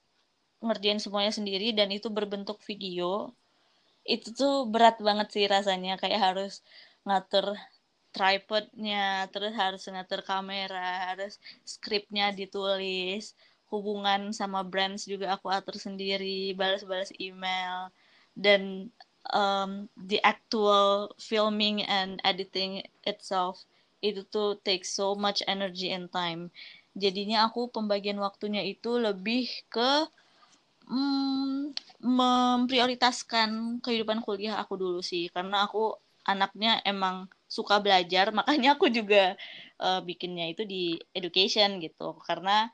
ngerjain 0.63 1.01
semuanya 1.01 1.33
sendiri 1.33 1.71
dan 1.75 1.91
itu 1.91 2.07
berbentuk 2.09 2.61
video. 2.63 3.33
Itu 4.05 4.33
tuh 4.37 4.55
berat 4.69 5.01
banget 5.01 5.33
sih 5.33 5.45
rasanya, 5.49 5.97
kayak 5.97 6.21
harus 6.21 6.61
ngatur 7.05 7.57
tripodnya 8.15 9.27
terus 9.27 9.51
harus 9.51 9.83
ngatur 9.91 10.23
kamera 10.23 11.11
harus 11.11 11.35
skripnya 11.67 12.31
ditulis 12.31 13.35
hubungan 13.67 14.31
sama 14.31 14.63
brands 14.63 15.03
juga 15.03 15.35
aku 15.35 15.51
atur 15.51 15.75
sendiri 15.75 16.55
balas-balas 16.55 17.11
email 17.19 17.91
dan 18.39 18.87
um, 19.35 19.91
the 19.99 20.23
actual 20.23 21.11
filming 21.19 21.83
and 21.83 22.23
editing 22.23 22.83
itself 23.03 23.67
itu 24.03 24.21
tuh 24.29 24.59
takes 24.61 24.93
so 24.93 25.17
much 25.17 25.41
energy 25.49 25.89
and 25.89 26.13
time. 26.13 26.53
Jadinya 26.93 27.49
aku 27.49 27.73
pembagian 27.73 28.21
waktunya 28.21 28.61
itu 28.61 29.01
lebih 29.01 29.49
ke 29.67 30.05
mm, 30.85 31.73
memprioritaskan 32.05 33.81
kehidupan 33.81 34.21
kuliah 34.21 34.61
aku 34.61 34.77
dulu 34.77 35.01
sih 35.01 35.33
karena 35.33 35.65
aku 35.65 35.97
anaknya 36.25 36.81
emang 36.85 37.25
suka 37.55 37.79
belajar 37.79 38.35
makanya 38.35 38.75
aku 38.75 38.91
juga 38.91 39.39
uh, 39.79 40.03
bikinnya 40.03 40.51
itu 40.51 40.67
di 40.67 40.99
education 41.15 41.79
gitu. 41.79 42.19
Karena 42.27 42.67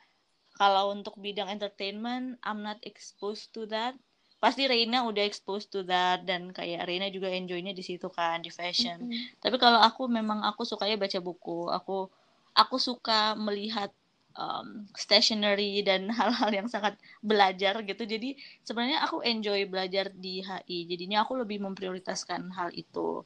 kalau 0.57 0.89
untuk 0.89 1.21
bidang 1.21 1.53
entertainment 1.53 2.41
I'm 2.41 2.65
not 2.65 2.81
exposed 2.81 3.53
to 3.53 3.69
that. 3.69 3.93
Pasti 4.41 4.65
Reina 4.65 5.05
udah 5.05 5.21
exposed 5.21 5.69
to 5.69 5.85
that 5.85 6.25
dan 6.25 6.49
kayak 6.49 6.89
Reina 6.89 7.13
juga 7.13 7.29
enjoynya 7.29 7.77
di 7.77 7.85
situ 7.85 8.09
kan 8.09 8.41
di 8.41 8.49
fashion. 8.49 8.97
Mm 8.97 9.09
-hmm. 9.13 9.25
tapi 9.37 9.61
kalau 9.61 9.77
aku 9.77 10.09
memang 10.09 10.41
aku 10.41 10.65
sukanya 10.65 10.97
baca 10.97 11.21
buku. 11.21 11.69
Aku 11.69 12.09
aku 12.57 12.75
suka 12.81 13.37
melihat 13.37 13.93
um, 14.35 14.87
stationery 14.95 15.83
dan 15.83 16.07
hal-hal 16.17 16.51
yang 16.51 16.67
sangat 16.67 16.95
belajar 17.23 17.79
gitu. 17.83 18.03
Jadi 18.03 18.37
sebenarnya 18.63 19.03
aku 19.03 19.23
enjoy 19.23 19.67
belajar 19.67 20.11
di 20.11 20.43
HI 20.43 20.87
jadinya 20.87 21.23
aku 21.23 21.39
lebih 21.39 21.63
memprioritaskan 21.63 22.51
hal 22.55 22.69
itu. 22.75 23.23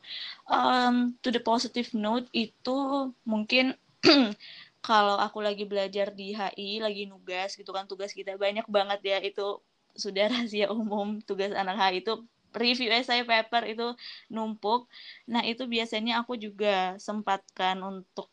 Um, 0.49 1.17
to 1.21 1.29
the 1.29 1.41
positive 1.41 1.89
note 1.93 2.29
itu 2.33 3.09
mungkin 3.25 3.77
kalau 4.85 5.17
aku 5.17 5.41
lagi 5.41 5.65
belajar 5.65 6.13
di 6.13 6.33
HI 6.33 6.81
lagi 6.81 7.09
nugas 7.09 7.57
gitu 7.57 7.73
kan 7.73 7.89
tugas 7.89 8.13
kita 8.13 8.37
banyak 8.37 8.65
banget 8.69 8.99
ya. 9.03 9.17
Itu 9.21 9.61
sudah 9.95 10.29
rahasia 10.31 10.69
umum 10.73 11.21
tugas 11.23 11.53
anak 11.53 11.77
HI 11.77 12.05
itu 12.05 12.13
review 12.55 12.89
essay 12.89 13.21
paper 13.27 13.67
itu 13.67 13.87
numpuk. 14.31 14.87
Nah, 15.27 15.43
itu 15.43 15.67
biasanya 15.67 16.23
aku 16.23 16.39
juga 16.39 16.95
sempatkan 16.97 17.83
untuk 17.83 18.31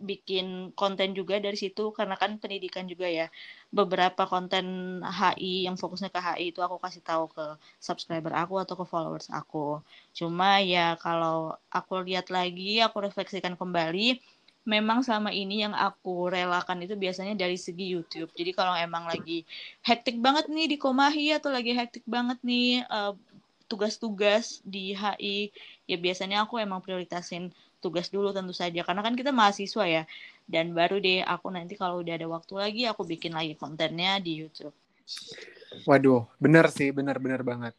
bikin 0.00 0.72
konten 0.72 1.12
juga 1.12 1.36
dari 1.36 1.54
situ 1.54 1.92
karena 1.92 2.16
kan 2.16 2.40
pendidikan 2.42 2.88
juga 2.88 3.06
ya. 3.06 3.28
Beberapa 3.70 4.26
konten 4.26 4.98
HI 5.04 5.68
yang 5.68 5.76
fokusnya 5.76 6.10
ke 6.10 6.20
HI 6.20 6.50
itu 6.56 6.60
aku 6.64 6.80
kasih 6.80 7.04
tahu 7.04 7.30
ke 7.30 7.44
subscriber 7.78 8.32
aku 8.34 8.58
atau 8.58 8.74
ke 8.80 8.84
followers 8.88 9.28
aku. 9.30 9.84
Cuma 10.16 10.58
ya 10.64 10.96
kalau 10.98 11.54
aku 11.70 12.02
lihat 12.02 12.32
lagi 12.32 12.80
aku 12.82 13.06
refleksikan 13.06 13.54
kembali 13.54 14.18
memang 14.68 15.00
selama 15.00 15.32
ini 15.32 15.64
yang 15.64 15.72
aku 15.72 16.28
relakan 16.28 16.84
itu 16.84 16.94
biasanya 16.94 17.32
dari 17.32 17.56
segi 17.56 17.96
YouTube. 17.96 18.30
Jadi 18.36 18.52
kalau 18.52 18.76
emang 18.76 19.08
lagi 19.08 19.48
hektik 19.80 20.20
banget 20.20 20.52
nih 20.52 20.66
di 20.68 20.76
Komahi 20.76 21.32
atau 21.36 21.48
lagi 21.48 21.72
hektik 21.72 22.04
banget 22.04 22.38
nih 22.44 22.84
uh, 22.92 23.16
tugas-tugas 23.70 24.58
di 24.66 24.92
HI 24.98 25.54
ya 25.86 25.96
biasanya 25.96 26.42
aku 26.42 26.58
emang 26.58 26.82
prioritasin 26.82 27.54
tugas 27.80 28.12
dulu 28.12 28.30
tentu 28.30 28.52
saja 28.52 28.84
karena 28.84 29.00
kan 29.00 29.16
kita 29.16 29.32
mahasiswa 29.32 29.84
ya 29.88 30.02
dan 30.44 30.76
baru 30.76 31.00
deh 31.00 31.24
aku 31.24 31.48
nanti 31.48 31.74
kalau 31.74 32.04
udah 32.04 32.14
ada 32.14 32.28
waktu 32.28 32.54
lagi 32.54 32.82
aku 32.84 33.02
bikin 33.08 33.32
lagi 33.32 33.56
kontennya 33.56 34.20
di 34.20 34.44
YouTube. 34.44 34.76
Waduh, 35.88 36.26
bener 36.38 36.70
sih, 36.70 36.94
bener-bener 36.94 37.42
banget. 37.42 37.74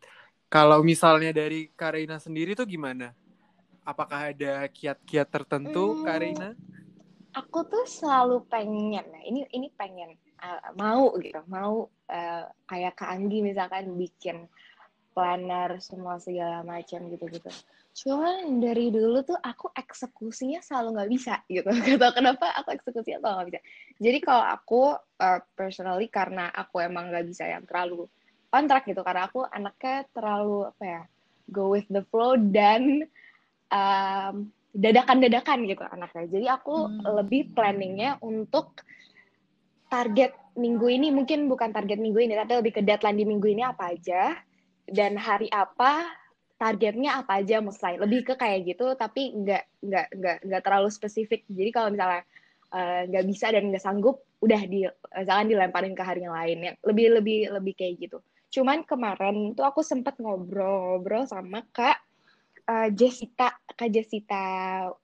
Kalau 0.51 0.83
misalnya 0.83 1.31
dari 1.31 1.71
Karina 1.71 2.19
sendiri 2.19 2.55
tuh 2.55 2.67
gimana? 2.67 3.15
Apakah 3.87 4.35
ada 4.35 4.67
kiat-kiat 4.67 5.27
tertentu, 5.31 5.95
hmm, 5.95 6.03
Karina? 6.03 6.49
Aku 7.31 7.63
tuh 7.63 7.87
selalu 7.87 8.43
pengen, 8.51 9.07
nah 9.07 9.23
ini 9.23 9.47
ini 9.55 9.71
pengen 9.71 10.19
uh, 10.43 10.75
mau 10.75 11.15
gitu, 11.23 11.39
mau 11.47 11.87
uh, 11.87 12.45
kayak 12.67 12.99
Kak 12.99 13.09
Anggi 13.15 13.39
misalkan 13.39 13.95
bikin 13.95 14.51
planner 15.15 15.79
semua 15.79 16.19
segala 16.19 16.63
macam 16.63 17.07
gitu-gitu 17.07 17.51
Cuman 17.91 18.63
dari 18.63 18.87
dulu 18.87 19.19
tuh 19.27 19.35
aku 19.35 19.75
eksekusinya 19.75 20.63
selalu 20.63 20.95
nggak 20.95 21.11
bisa 21.11 21.33
gitu. 21.51 21.67
Gak 21.85 21.99
tau 21.99 22.13
kenapa 22.15 22.47
aku 22.55 22.71
eksekusinya 22.71 23.19
selalu 23.19 23.35
nggak 23.35 23.49
bisa. 23.51 23.61
Jadi 23.99 24.17
kalau 24.23 24.45
aku 24.47 24.81
uh, 24.97 25.39
personally 25.53 26.07
karena 26.07 26.47
aku 26.55 26.79
emang 26.79 27.11
nggak 27.11 27.27
bisa 27.27 27.45
yang 27.51 27.67
terlalu 27.67 28.07
on 28.55 28.65
track 28.65 28.87
gitu. 28.87 29.03
Karena 29.03 29.27
aku 29.27 29.43
anaknya 29.43 30.07
terlalu 30.15 30.71
apa 30.71 30.83
ya 30.83 31.01
go 31.51 31.75
with 31.75 31.87
the 31.91 32.03
flow 32.07 32.39
dan 32.39 33.03
um, 33.67 34.47
dadakan-dadakan 34.71 35.67
gitu 35.67 35.83
anaknya. 35.83 36.25
Jadi 36.31 36.47
aku 36.47 36.75
hmm. 36.87 37.03
lebih 37.19 37.51
planningnya 37.51 38.23
untuk 38.23 38.87
target 39.91 40.31
minggu 40.55 40.87
ini 40.87 41.11
mungkin 41.11 41.51
bukan 41.51 41.75
target 41.75 41.99
minggu 41.99 42.23
ini 42.23 42.39
tapi 42.39 42.63
lebih 42.63 42.79
ke 42.79 42.81
deadline 42.83 43.19
di 43.19 43.27
minggu 43.27 43.47
ini 43.51 43.63
apa 43.67 43.91
aja 43.91 44.39
dan 44.87 45.19
hari 45.19 45.51
apa 45.51 46.20
targetnya 46.61 47.25
apa 47.25 47.41
aja 47.41 47.57
mesti 47.57 47.97
lebih 47.97 48.21
ke 48.21 48.33
kayak 48.37 48.69
gitu 48.69 48.93
tapi 48.93 49.33
nggak 49.33 49.81
nggak 49.81 50.07
nggak 50.13 50.37
nggak 50.45 50.61
terlalu 50.61 50.93
spesifik. 50.93 51.41
Jadi 51.49 51.69
kalau 51.73 51.89
misalnya 51.89 52.21
eh, 52.69 53.01
nggak 53.09 53.23
uh, 53.25 53.27
bisa 53.33 53.49
dan 53.49 53.73
nggak 53.73 53.81
sanggup 53.81 54.21
udah 54.45 54.61
di 54.69 54.85
jangan 55.25 55.49
dilemparin 55.49 55.97
ke 55.97 56.03
hari 56.05 56.21
yang 56.21 56.37
lain 56.37 56.57
ya. 56.61 56.73
Lebih 56.85 57.17
lebih 57.17 57.39
lebih 57.49 57.73
kayak 57.73 57.93
gitu. 57.97 58.21
Cuman 58.53 58.85
kemarin 58.85 59.57
tuh 59.57 59.65
aku 59.65 59.81
sempat 59.81 60.21
ngobrol-ngobrol 60.21 61.25
sama 61.25 61.65
kak 61.73 61.97
uh, 62.69 62.93
Jessica 62.93 63.57
kak 63.73 63.89
Jessica 63.89 64.45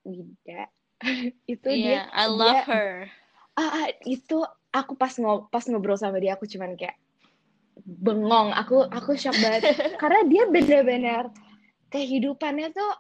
Wida. 0.06 0.70
Itu 1.50 1.74
yeah, 1.74 2.06
dia 2.06 2.14
I 2.14 2.26
love 2.30 2.54
dia, 2.54 2.64
her. 2.70 2.92
Ah, 3.58 3.90
itu 4.06 4.46
aku 4.70 4.94
pas 4.94 5.10
ngob 5.18 5.50
pas 5.50 5.66
ngobrol 5.66 5.98
sama 5.98 6.22
dia 6.22 6.38
aku 6.38 6.46
cuman 6.46 6.78
kayak 6.78 6.94
bengong. 7.82 8.54
Aku 8.54 8.86
aku 8.86 9.18
shock 9.18 9.34
banget. 9.42 9.74
Karena 10.02 10.22
dia 10.30 10.44
benar-benar 10.46 11.34
kehidupannya 11.92 12.74
tuh 12.76 12.92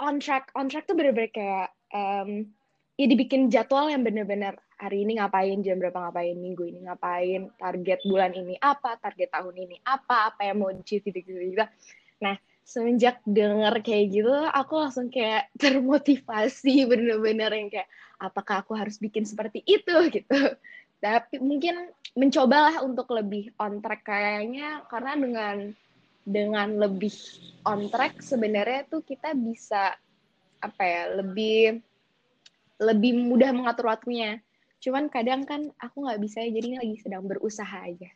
on 0.00 0.20
track 0.20 0.52
on 0.54 0.68
track 0.68 0.86
tuh 0.86 0.94
bener-bener 0.94 1.32
kayak 1.32 1.68
um, 1.92 2.46
ya 2.96 3.06
dibikin 3.08 3.52
jadwal 3.52 3.88
yang 3.92 4.04
bener-bener 4.04 4.56
hari 4.76 5.04
ini 5.08 5.16
ngapain 5.16 5.60
jam 5.64 5.80
berapa 5.80 5.96
ngapain 5.96 6.36
minggu 6.36 6.68
ini 6.68 6.84
ngapain 6.84 7.48
target 7.56 8.04
bulan 8.04 8.32
ini 8.36 8.60
apa 8.60 9.00
target 9.00 9.32
tahun 9.32 9.56
ini 9.56 9.76
apa 9.84 10.32
apa 10.32 10.40
yang 10.44 10.60
mau 10.60 10.68
achieve 10.68 11.04
gitu 11.08 11.20
gitu 11.24 11.40
gitu. 11.56 11.64
Nah 12.20 12.36
semenjak 12.66 13.22
denger 13.24 13.78
kayak 13.80 14.04
gitu 14.10 14.36
aku 14.52 14.74
langsung 14.76 15.08
kayak 15.08 15.48
termotivasi 15.62 16.84
bener-bener 16.88 17.50
yang 17.52 17.68
kayak 17.72 17.88
apakah 18.20 18.64
aku 18.64 18.76
harus 18.76 19.00
bikin 19.00 19.24
seperti 19.24 19.64
itu 19.64 19.96
gitu. 20.12 20.56
Tapi 21.00 21.40
mungkin 21.40 21.92
mencobalah 22.16 22.80
untuk 22.80 23.12
lebih 23.12 23.52
on 23.60 23.84
track 23.84 24.08
kayaknya 24.08 24.84
karena 24.88 25.12
dengan 25.16 25.56
dengan 26.26 26.74
lebih 26.74 27.14
on 27.62 27.86
track 27.86 28.18
sebenarnya 28.18 28.82
tuh 28.90 29.06
kita 29.06 29.30
bisa 29.38 29.94
apa 30.58 30.82
ya 30.82 31.02
lebih 31.22 31.78
lebih 32.82 33.14
mudah 33.14 33.54
mengatur 33.54 33.88
waktunya. 33.88 34.42
Cuman 34.82 35.06
kadang 35.08 35.46
kan 35.46 35.70
aku 35.78 36.02
nggak 36.02 36.20
bisa 36.20 36.42
jadi 36.42 36.66
ini 36.66 36.76
lagi 36.82 36.96
sedang 36.98 37.24
berusaha 37.24 37.78
aja. 37.78 38.10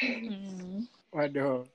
Hmm. 0.00 0.88
waduh. 1.12 1.68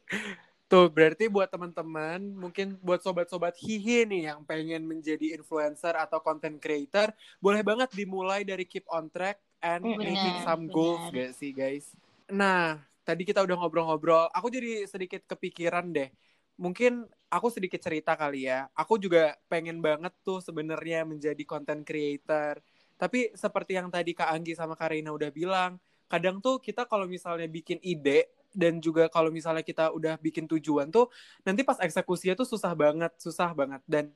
Tuh 0.65 0.89
berarti 0.89 1.29
buat 1.29 1.45
teman-teman 1.45 2.17
mungkin 2.33 2.73
buat 2.81 2.97
sobat-sobat 3.05 3.53
hihi 3.61 4.09
nih 4.09 4.33
yang 4.33 4.41
pengen 4.41 4.81
menjadi 4.89 5.37
influencer 5.37 5.93
atau 5.93 6.17
content 6.17 6.57
creator 6.57 7.13
boleh 7.37 7.61
banget 7.61 7.93
dimulai 7.93 8.41
dari 8.41 8.65
keep 8.65 8.81
on 8.89 9.05
track 9.13 9.37
and 9.61 9.85
bener, 9.85 10.01
making 10.01 10.37
some 10.41 10.65
goals 10.65 11.05
gak 11.13 11.37
sih 11.37 11.53
guys? 11.53 11.93
Nah 12.25 12.81
tadi 13.05 13.21
kita 13.23 13.45
udah 13.45 13.55
ngobrol-ngobrol, 13.61 14.27
aku 14.33 14.49
jadi 14.49 14.89
sedikit 14.89 15.23
kepikiran 15.29 15.93
deh. 15.93 16.09
Mungkin 16.57 17.05
aku 17.29 17.53
sedikit 17.53 17.77
cerita 17.79 18.17
kali 18.17 18.49
ya. 18.49 18.65
Aku 18.73 18.97
juga 18.97 19.37
pengen 19.45 19.79
banget 19.79 20.11
tuh 20.25 20.41
sebenarnya 20.41 21.05
menjadi 21.05 21.43
content 21.45 21.85
creator. 21.85 22.57
Tapi 22.97 23.31
seperti 23.37 23.77
yang 23.77 23.93
tadi 23.93 24.17
Kak 24.17 24.33
Anggi 24.33 24.57
sama 24.57 24.73
Kak 24.73 24.89
Reina 24.89 25.13
udah 25.13 25.29
bilang, 25.29 25.77
kadang 26.09 26.41
tuh 26.41 26.57
kita 26.57 26.89
kalau 26.89 27.05
misalnya 27.05 27.45
bikin 27.45 27.77
ide 27.85 28.33
dan 28.55 28.79
juga 28.79 29.11
kalau 29.11 29.29
misalnya 29.29 29.61
kita 29.61 29.91
udah 29.91 30.15
bikin 30.15 30.47
tujuan 30.47 30.87
tuh 30.87 31.11
nanti 31.43 31.67
pas 31.67 31.75
eksekusinya 31.75 32.39
tuh 32.39 32.47
susah 32.47 32.71
banget, 32.71 33.11
susah 33.19 33.51
banget 33.51 33.83
dan 33.83 34.15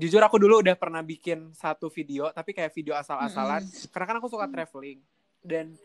jujur 0.00 0.24
aku 0.24 0.40
dulu 0.40 0.64
udah 0.64 0.72
pernah 0.80 1.04
bikin 1.04 1.52
satu 1.52 1.92
video 1.92 2.32
tapi 2.32 2.56
kayak 2.56 2.72
video 2.72 2.96
asal-asalan 2.96 3.60
mm 3.60 3.68
-hmm. 3.68 3.88
karena 3.92 4.06
kan 4.08 4.16
aku 4.16 4.28
suka 4.32 4.48
traveling 4.48 5.04
dan 5.44 5.76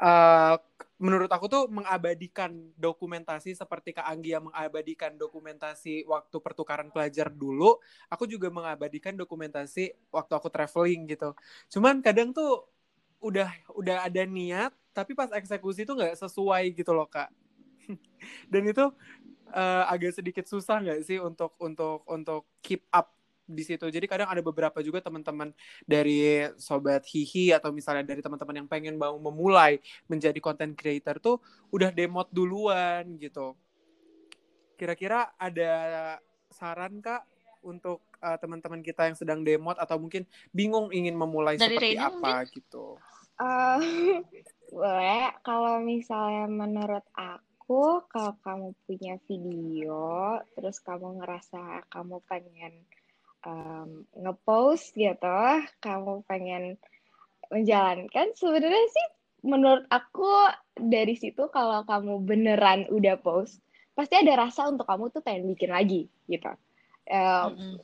uh, 0.00 0.56
menurut 1.00 1.32
aku 1.32 1.48
tuh 1.48 1.64
mengabadikan 1.72 2.52
dokumentasi 2.76 3.56
seperti 3.56 3.96
Kak 3.96 4.04
Anggi 4.04 4.36
yang 4.36 4.48
mengabadikan 4.48 5.16
dokumentasi 5.16 6.04
waktu 6.04 6.36
pertukaran 6.40 6.92
pelajar 6.92 7.32
dulu, 7.32 7.80
aku 8.12 8.28
juga 8.28 8.52
mengabadikan 8.52 9.16
dokumentasi 9.16 9.96
waktu 10.12 10.32
aku 10.36 10.48
traveling 10.52 11.08
gitu. 11.08 11.32
Cuman 11.72 12.04
kadang 12.04 12.36
tuh 12.36 12.68
udah 13.20 13.48
udah 13.76 14.08
ada 14.08 14.24
niat, 14.24 14.72
tapi 14.92 15.16
pas 15.16 15.32
eksekusi 15.32 15.88
tuh 15.88 15.96
nggak 15.96 16.16
sesuai 16.20 16.72
gitu 16.76 16.92
loh 16.92 17.08
Kak. 17.08 17.32
Dan 18.52 18.68
itu 18.68 18.92
uh, 19.52 19.84
agak 19.88 20.16
sedikit 20.16 20.44
susah 20.48 20.84
nggak 20.84 21.00
sih 21.04 21.16
untuk 21.16 21.56
untuk 21.60 22.04
untuk 22.08 22.44
keep 22.60 22.84
up 22.92 23.19
di 23.50 23.64
situ. 23.66 23.86
Jadi 23.90 24.06
kadang 24.06 24.30
ada 24.30 24.40
beberapa 24.40 24.78
juga 24.80 25.02
teman-teman 25.02 25.50
dari 25.84 26.46
sobat 26.56 27.02
hihi 27.04 27.52
atau 27.52 27.74
misalnya 27.74 28.06
dari 28.06 28.22
teman-teman 28.22 28.64
yang 28.64 28.68
pengen 28.70 28.94
mau 28.96 29.18
memulai 29.18 29.82
menjadi 30.06 30.38
content 30.38 30.72
creator 30.78 31.18
tuh 31.18 31.36
udah 31.74 31.90
demot 31.90 32.30
duluan 32.30 33.04
gitu. 33.18 33.58
Kira-kira 34.78 35.34
ada 35.36 35.72
saran 36.48 37.02
Kak 37.04 37.26
untuk 37.60 38.00
uh, 38.24 38.36
teman-teman 38.40 38.80
kita 38.80 39.08
yang 39.08 39.16
sedang 39.16 39.40
demot 39.44 39.76
atau 39.76 40.00
mungkin 40.00 40.24
bingung 40.52 40.88
ingin 40.92 41.16
memulai 41.16 41.60
dari 41.60 41.76
seperti 41.76 41.96
Reina 41.96 42.08
apa 42.08 42.30
mungkin? 42.40 42.54
gitu? 42.56 42.84
Uh, 43.40 43.78
boleh. 44.74 45.24
Kalau 45.44 45.74
misalnya 45.84 46.46
menurut 46.48 47.04
aku 47.16 48.04
kalau 48.10 48.34
kamu 48.42 48.68
punya 48.84 49.14
video 49.28 50.40
terus 50.58 50.82
kamu 50.82 51.22
ngerasa 51.22 51.86
kamu 51.92 52.16
pengen 52.26 52.72
um, 53.46 54.04
ngepost 54.16 54.92
gitu, 54.96 55.40
kamu 55.80 56.24
pengen 56.28 56.76
menjalankan, 57.50 58.30
sebenarnya 58.38 58.86
sih 58.90 59.06
menurut 59.42 59.88
aku 59.88 60.28
dari 60.76 61.16
situ 61.16 61.48
kalau 61.48 61.82
kamu 61.88 62.20
beneran 62.22 62.86
udah 62.92 63.16
post, 63.18 63.58
pasti 63.96 64.16
ada 64.20 64.46
rasa 64.46 64.68
untuk 64.68 64.86
kamu 64.86 65.10
tuh 65.10 65.22
pengen 65.24 65.50
bikin 65.50 65.72
lagi 65.72 66.06
gitu. 66.28 66.52
Um, 67.10 67.16
mm 67.16 67.52
-hmm. 67.56 67.74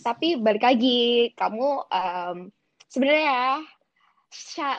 Tapi 0.00 0.40
balik 0.40 0.64
lagi, 0.64 1.34
kamu 1.36 1.68
um, 1.90 2.38
sebenarnya 2.88 3.60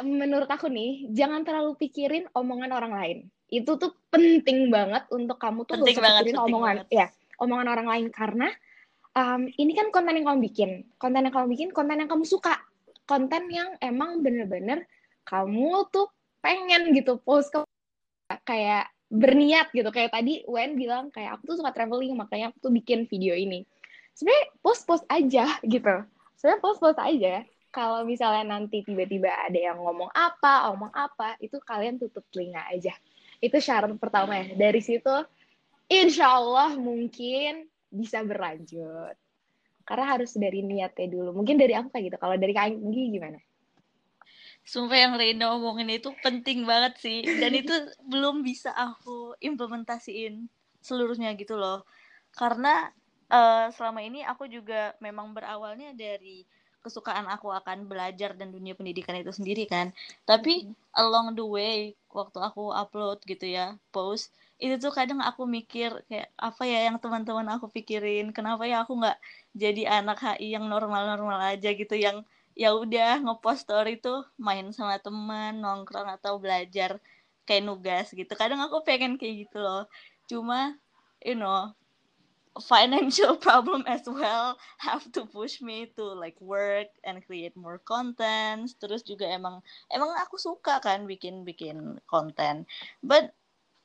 menurut 0.07 0.47
aku 0.47 0.71
nih, 0.71 1.11
jangan 1.11 1.43
terlalu 1.43 1.75
pikirin 1.75 2.25
omongan 2.31 2.71
orang 2.71 2.93
lain. 2.95 3.17
Itu 3.51 3.75
tuh 3.75 3.93
penting 4.07 4.71
banget 4.71 5.05
untuk 5.11 5.35
kamu 5.35 5.67
tuh 5.67 5.83
penting 5.83 5.99
banget, 5.99 6.23
pikirin 6.31 6.39
omongan, 6.39 6.75
banget. 6.87 6.87
ya, 6.89 7.07
omongan 7.37 7.67
orang 7.67 7.87
lain 7.91 8.07
karena 8.09 8.47
um, 9.15 9.41
ini 9.47 9.71
kan 9.75 9.91
konten 9.91 10.15
yang 10.15 10.27
kamu 10.27 10.39
bikin, 10.51 10.71
konten 10.95 11.23
yang 11.23 11.33
kamu 11.33 11.47
bikin, 11.51 11.69
konten 11.75 11.99
yang 11.99 12.09
kamu 12.09 12.23
suka, 12.27 12.59
konten 13.07 13.51
yang 13.51 13.75
emang 13.83 14.23
bener-bener 14.23 14.87
kamu 15.27 15.87
tuh 15.91 16.07
pengen 16.41 16.91
gitu. 16.95 17.19
Post 17.21 17.53
ke 17.53 17.59
kayak 18.47 18.89
berniat 19.11 19.69
gitu. 19.75 19.87
Kayak 19.91 20.15
tadi 20.15 20.41
Wen 20.47 20.79
bilang 20.79 21.11
kayak 21.11 21.39
aku 21.39 21.53
tuh 21.53 21.57
suka 21.61 21.75
traveling 21.75 22.15
makanya 22.15 22.55
aku 22.55 22.57
tuh 22.63 22.73
bikin 22.73 23.05
video 23.07 23.35
ini. 23.35 23.67
Sebenarnya 24.15 24.45
post 24.63 24.83
post 24.87 25.05
aja 25.11 25.59
gitu. 25.73 25.95
Sebenarnya 26.39 26.61
post 26.63 26.79
post 26.79 26.99
aja. 26.99 27.43
Kalau 27.71 28.03
misalnya 28.03 28.59
nanti 28.59 28.83
tiba-tiba 28.83 29.31
ada 29.31 29.55
yang 29.55 29.79
ngomong 29.79 30.11
apa 30.11 30.67
ngomong 30.67 30.91
apa 30.91 31.39
itu 31.39 31.55
kalian 31.63 31.95
tutup 31.95 32.27
telinga 32.27 32.67
aja. 32.67 32.91
Itu 33.39 33.63
syarat 33.63 33.95
pertama 33.95 34.43
ya. 34.43 34.59
Dari 34.59 34.83
situ 34.83 35.15
insya 35.87 36.35
Allah 36.35 36.75
mungkin 36.75 37.70
bisa 37.91 38.23
berlanjut. 38.23 39.15
Karena 39.83 40.05
harus 40.15 40.31
dari 40.39 40.63
niatnya 40.63 41.11
dulu. 41.11 41.35
Mungkin 41.43 41.59
dari 41.59 41.75
aku 41.75 41.91
kayak 41.91 42.05
gitu. 42.11 42.17
Kalau 42.17 42.35
dari 42.39 42.53
Kak 42.55 42.71
Anggi 42.71 43.03
gimana? 43.11 43.39
Sumpah 44.63 44.97
yang 44.97 45.13
Reina 45.17 45.51
omongin 45.51 45.89
itu 45.91 46.15
penting 46.23 46.63
banget 46.63 46.95
sih. 47.01 47.27
Dan 47.27 47.51
itu 47.53 47.73
belum 48.11 48.41
bisa 48.41 48.71
aku 48.71 49.35
implementasiin 49.43 50.47
seluruhnya 50.79 51.35
gitu 51.35 51.59
loh. 51.59 51.83
Karena 52.31 52.87
uh, 53.27 53.67
selama 53.75 53.99
ini 53.99 54.23
aku 54.23 54.47
juga 54.47 54.95
memang 55.03 55.35
berawalnya 55.35 55.91
dari 55.91 56.47
kesukaan 56.81 57.29
aku 57.29 57.53
akan 57.53 57.85
belajar 57.85 58.33
dan 58.33 58.49
dunia 58.49 58.73
pendidikan 58.73 59.13
itu 59.19 59.29
sendiri 59.29 59.69
kan. 59.69 59.93
Tapi 60.25 60.65
along 60.97 61.37
the 61.37 61.45
way 61.45 61.93
waktu 62.09 62.41
aku 62.41 62.73
upload 62.73 63.21
gitu 63.29 63.45
ya, 63.45 63.77
post 63.93 64.33
itu 64.61 64.75
tuh 64.77 64.93
kadang 64.93 65.19
aku 65.25 65.43
mikir 65.49 65.89
kayak 66.05 66.29
apa 66.37 66.63
ya 66.69 66.79
yang 66.87 66.97
teman-teman 67.01 67.47
aku 67.57 67.65
pikirin? 67.73 68.29
Kenapa 68.29 68.63
ya 68.69 68.85
aku 68.85 68.93
nggak 69.01 69.17
jadi 69.57 69.81
anak 70.01 70.21
HI 70.21 70.53
yang 70.55 70.69
normal-normal 70.69 71.41
aja 71.41 71.69
gitu 71.73 71.95
yang 71.97 72.21
ya 72.53 72.69
udah 72.77 73.25
ngepost 73.25 73.65
story 73.65 73.97
tuh 73.97 74.21
main 74.37 74.69
sama 74.69 75.01
teman 75.01 75.57
nongkrong 75.65 76.05
atau 76.13 76.37
belajar 76.37 77.01
kayak 77.49 77.63
nugas 77.65 78.13
gitu. 78.13 78.29
Kadang 78.37 78.61
aku 78.61 78.85
pengen 78.85 79.17
kayak 79.17 79.49
gitu 79.49 79.57
loh. 79.57 79.89
Cuma 80.29 80.77
you 81.25 81.33
know 81.33 81.73
financial 82.61 83.33
problem 83.45 83.81
as 83.89 84.05
well. 84.05 84.61
Have 84.77 85.09
to 85.17 85.25
push 85.25 85.57
me 85.57 85.89
to 85.97 86.05
like 86.05 86.37
work 86.37 86.93
and 87.01 87.25
create 87.25 87.57
more 87.57 87.81
content. 87.81 88.69
Terus 88.77 89.01
juga 89.01 89.25
emang 89.25 89.65
emang 89.89 90.13
aku 90.21 90.37
suka 90.37 90.77
kan 90.85 91.09
bikin 91.09 91.41
bikin 91.49 91.97
konten 92.05 92.69
but 93.01 93.33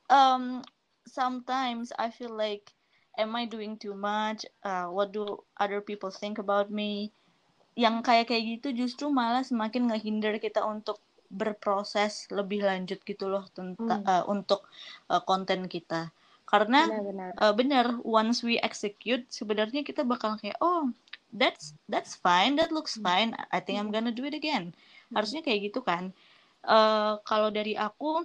um 0.09 0.63
sometimes 1.07 1.91
I 1.95 2.11
feel 2.11 2.35
like 2.35 2.71
am 3.17 3.33
I 3.33 3.49
doing 3.49 3.75
too 3.81 3.95
much 3.95 4.45
uh, 4.61 4.87
what 4.91 5.11
do 5.11 5.41
other 5.57 5.81
people 5.81 6.11
think 6.13 6.37
about 6.37 6.69
me 6.69 7.11
yang 7.77 8.01
kayak 8.01 8.29
kayak 8.33 8.57
gitu 8.57 8.73
justru 8.73 9.09
malah 9.09 9.45
semakin 9.45 9.89
ngehinder 9.89 10.41
kita 10.41 10.65
untuk 10.65 10.97
berproses 11.27 12.25
lebih 12.31 12.63
lanjut 12.63 13.03
gitu 13.03 13.27
loh 13.27 13.45
tentang 13.51 14.01
hmm. 14.01 14.09
uh, 14.09 14.23
untuk 14.31 14.65
uh, 15.11 15.21
konten 15.21 15.67
kita 15.67 16.09
karena 16.47 16.87
benar, 16.87 17.03
benar. 17.03 17.31
Uh, 17.37 17.53
benar 17.53 17.85
once 18.07 18.39
we 18.39 18.55
execute 18.63 19.27
sebenarnya 19.27 19.83
kita 19.83 20.07
bakal 20.07 20.39
kayak 20.39 20.55
oh 20.63 20.87
that's 21.35 21.75
that's 21.91 22.15
fine 22.15 22.55
that 22.55 22.71
looks 22.71 22.95
hmm. 22.95 23.03
fine 23.03 23.29
I 23.51 23.59
think 23.59 23.77
I'm 23.77 23.91
gonna 23.91 24.15
do 24.15 24.23
it 24.23 24.33
again 24.33 24.71
hmm. 24.71 25.13
harusnya 25.19 25.43
kayak 25.43 25.69
gitu 25.69 25.83
kan 25.83 26.15
uh, 26.63 27.19
kalau 27.27 27.51
dari 27.51 27.75
aku 27.75 28.23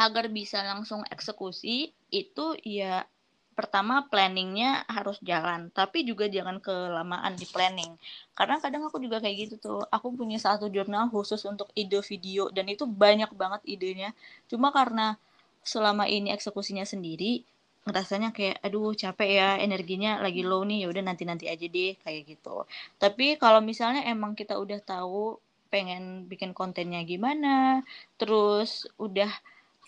agar 0.00 0.32
bisa 0.32 0.64
langsung 0.64 1.04
eksekusi 1.12 1.92
itu 2.08 2.46
ya 2.64 3.04
pertama 3.52 4.08
planningnya 4.08 4.88
harus 4.88 5.20
jalan. 5.20 5.68
Tapi 5.68 6.08
juga 6.08 6.24
jangan 6.32 6.64
kelamaan 6.64 7.36
di 7.36 7.44
planning. 7.44 7.92
Karena 8.32 8.56
kadang 8.56 8.88
aku 8.88 8.96
juga 8.96 9.20
kayak 9.20 9.36
gitu 9.36 9.54
tuh. 9.60 9.80
Aku 9.92 10.16
punya 10.16 10.40
satu 10.40 10.72
jurnal 10.72 11.12
khusus 11.12 11.44
untuk 11.44 11.68
ide 11.76 12.00
video 12.00 12.48
dan 12.48 12.72
itu 12.72 12.88
banyak 12.88 13.28
banget 13.36 13.60
idenya. 13.68 14.16
Cuma 14.48 14.72
karena 14.72 15.20
selama 15.60 16.08
ini 16.08 16.32
eksekusinya 16.32 16.88
sendiri 16.88 17.44
ngerasanya 17.84 18.32
kayak 18.32 18.60
aduh 18.64 18.92
capek 18.96 19.30
ya 19.40 19.48
energinya 19.60 20.20
lagi 20.24 20.40
low 20.44 20.64
nih 20.64 20.84
ya 20.84 20.88
udah 20.88 21.04
nanti 21.04 21.28
nanti 21.28 21.44
aja 21.52 21.66
deh 21.68 22.00
kayak 22.00 22.22
gitu. 22.32 22.64
Tapi 22.96 23.36
kalau 23.36 23.60
misalnya 23.60 24.08
emang 24.08 24.32
kita 24.32 24.56
udah 24.56 24.80
tahu 24.80 25.36
pengen 25.70 26.26
bikin 26.26 26.50
kontennya 26.50 27.00
gimana 27.06 27.80
terus 28.18 28.90
udah 28.98 29.30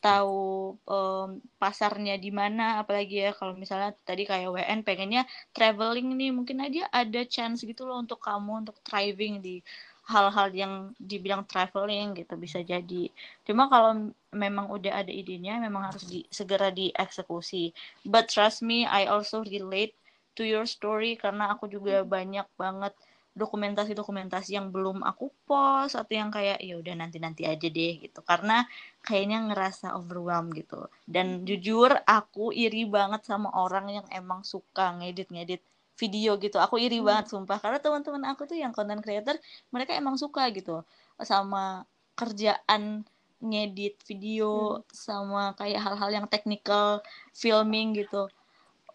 tahu 0.03 0.75
um, 0.83 1.39
pasarnya 1.63 2.19
di 2.19 2.35
mana 2.35 2.83
apalagi 2.83 3.23
ya 3.23 3.31
kalau 3.31 3.55
misalnya 3.55 3.95
tadi 4.03 4.27
kayak 4.27 4.51
WN 4.51 4.81
pengennya 4.83 5.23
traveling 5.55 6.19
nih 6.19 6.35
mungkin 6.35 6.59
aja 6.59 6.91
ada 6.91 7.23
chance 7.23 7.63
gitu 7.63 7.87
loh 7.87 8.03
untuk 8.03 8.19
kamu 8.19 8.67
untuk 8.67 8.77
thriving 8.83 9.39
di 9.39 9.63
hal-hal 10.11 10.51
yang 10.51 10.75
dibilang 10.99 11.47
traveling 11.47 12.19
gitu 12.19 12.35
bisa 12.35 12.59
jadi. 12.67 13.07
Cuma 13.47 13.71
kalau 13.71 14.11
memang 14.35 14.67
udah 14.75 15.07
ada 15.07 15.13
idenya 15.15 15.63
memang 15.63 15.95
harus 15.95 16.03
di, 16.11 16.27
segera 16.27 16.75
dieksekusi. 16.75 17.71
But 18.03 18.27
trust 18.27 18.67
me, 18.67 18.83
I 18.83 19.07
also 19.07 19.47
relate 19.47 19.95
to 20.35 20.43
your 20.43 20.67
story 20.67 21.15
karena 21.15 21.55
aku 21.55 21.71
juga 21.71 22.03
banyak 22.03 22.49
banget 22.59 22.93
dokumentasi-dokumentasi 23.33 24.61
yang 24.61 24.69
belum 24.69 25.01
aku 25.01 25.33
post 25.49 25.97
atau 25.97 26.13
yang 26.13 26.29
kayak 26.29 26.61
ya 26.61 26.77
udah 26.77 26.93
nanti-nanti 26.93 27.49
aja 27.49 27.65
deh 27.65 27.93
gitu 28.05 28.21
karena 28.21 28.69
kayaknya 29.01 29.49
ngerasa 29.49 29.97
overwhelmed 29.97 30.53
gitu 30.53 30.85
dan 31.09 31.41
hmm. 31.41 31.45
jujur 31.49 31.97
aku 32.05 32.53
iri 32.53 32.85
banget 32.85 33.25
sama 33.25 33.49
orang 33.57 33.89
yang 33.89 34.07
emang 34.13 34.45
suka 34.45 34.93
ngedit-ngedit 35.01 35.65
video 35.97 36.37
gitu 36.37 36.61
aku 36.61 36.77
iri 36.77 37.01
hmm. 37.01 37.09
banget 37.09 37.27
sumpah 37.33 37.57
karena 37.57 37.81
teman-teman 37.81 38.37
aku 38.37 38.45
tuh 38.45 38.61
yang 38.61 38.77
content 38.77 39.01
creator 39.01 39.41
mereka 39.73 39.97
emang 39.97 40.21
suka 40.21 40.53
gitu 40.53 40.85
sama 41.17 41.89
kerjaan 42.13 43.09
ngedit 43.41 43.97
video 44.05 44.77
hmm. 44.77 44.93
sama 44.93 45.57
kayak 45.57 45.81
hal-hal 45.81 46.11
yang 46.13 46.27
technical 46.29 47.01
filming 47.33 47.97
gitu 47.97 48.29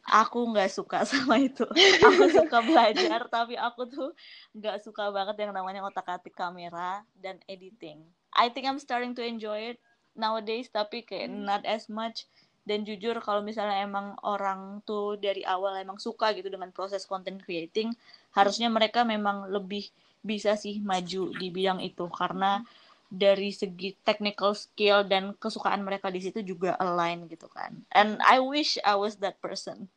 aku 0.07 0.39
nggak 0.55 0.71
suka 0.71 1.03
sama 1.09 1.37
itu. 1.43 1.67
Aku 2.01 2.31
suka 2.31 2.63
belajar 2.63 3.27
tapi 3.27 3.59
aku 3.59 3.85
tuh 3.91 4.09
nggak 4.55 4.81
suka 4.81 5.11
banget 5.11 5.35
yang 5.43 5.51
namanya 5.51 5.83
otak-atik 5.83 6.33
kamera 6.33 7.03
dan 7.19 7.37
editing. 7.45 8.01
I 8.31 8.47
think 8.49 8.65
I'm 8.65 8.79
starting 8.79 9.13
to 9.19 9.23
enjoy 9.23 9.75
it 9.75 9.77
nowadays 10.15 10.71
tapi 10.71 11.03
kayak 11.03 11.29
hmm. 11.29 11.43
not 11.43 11.67
as 11.67 11.91
much. 11.91 12.25
Dan 12.67 12.83
jujur 12.83 13.15
kalau 13.23 13.39
misalnya 13.39 13.79
emang 13.79 14.19
orang 14.27 14.83
tuh 14.83 15.15
dari 15.15 15.39
awal 15.47 15.79
emang 15.79 16.03
suka 16.03 16.35
gitu 16.35 16.51
dengan 16.51 16.67
proses 16.75 17.07
content 17.07 17.39
creating 17.39 17.95
harusnya 18.35 18.67
mereka 18.67 19.07
memang 19.07 19.47
lebih 19.47 19.87
bisa 20.19 20.59
sih 20.59 20.83
maju 20.83 21.31
di 21.31 21.47
bidang 21.47 21.79
itu. 21.79 22.11
Karena 22.11 22.59
dari 23.07 23.55
segi 23.55 23.95
technical 24.03 24.51
skill 24.51 25.07
dan 25.07 25.31
kesukaan 25.39 25.79
mereka 25.79 26.11
di 26.11 26.19
situ 26.19 26.43
juga 26.43 26.75
align 26.75 27.31
gitu 27.31 27.47
kan. 27.47 27.87
And 27.95 28.19
I 28.19 28.43
wish 28.43 28.75
I 28.83 28.99
was 28.99 29.23
that 29.23 29.39
person 29.39 29.87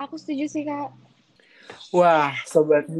aku 0.00 0.14
setuju 0.18 0.44
sih 0.50 0.62
kak. 0.66 0.90
Wah 1.94 2.34
sobat 2.44 2.90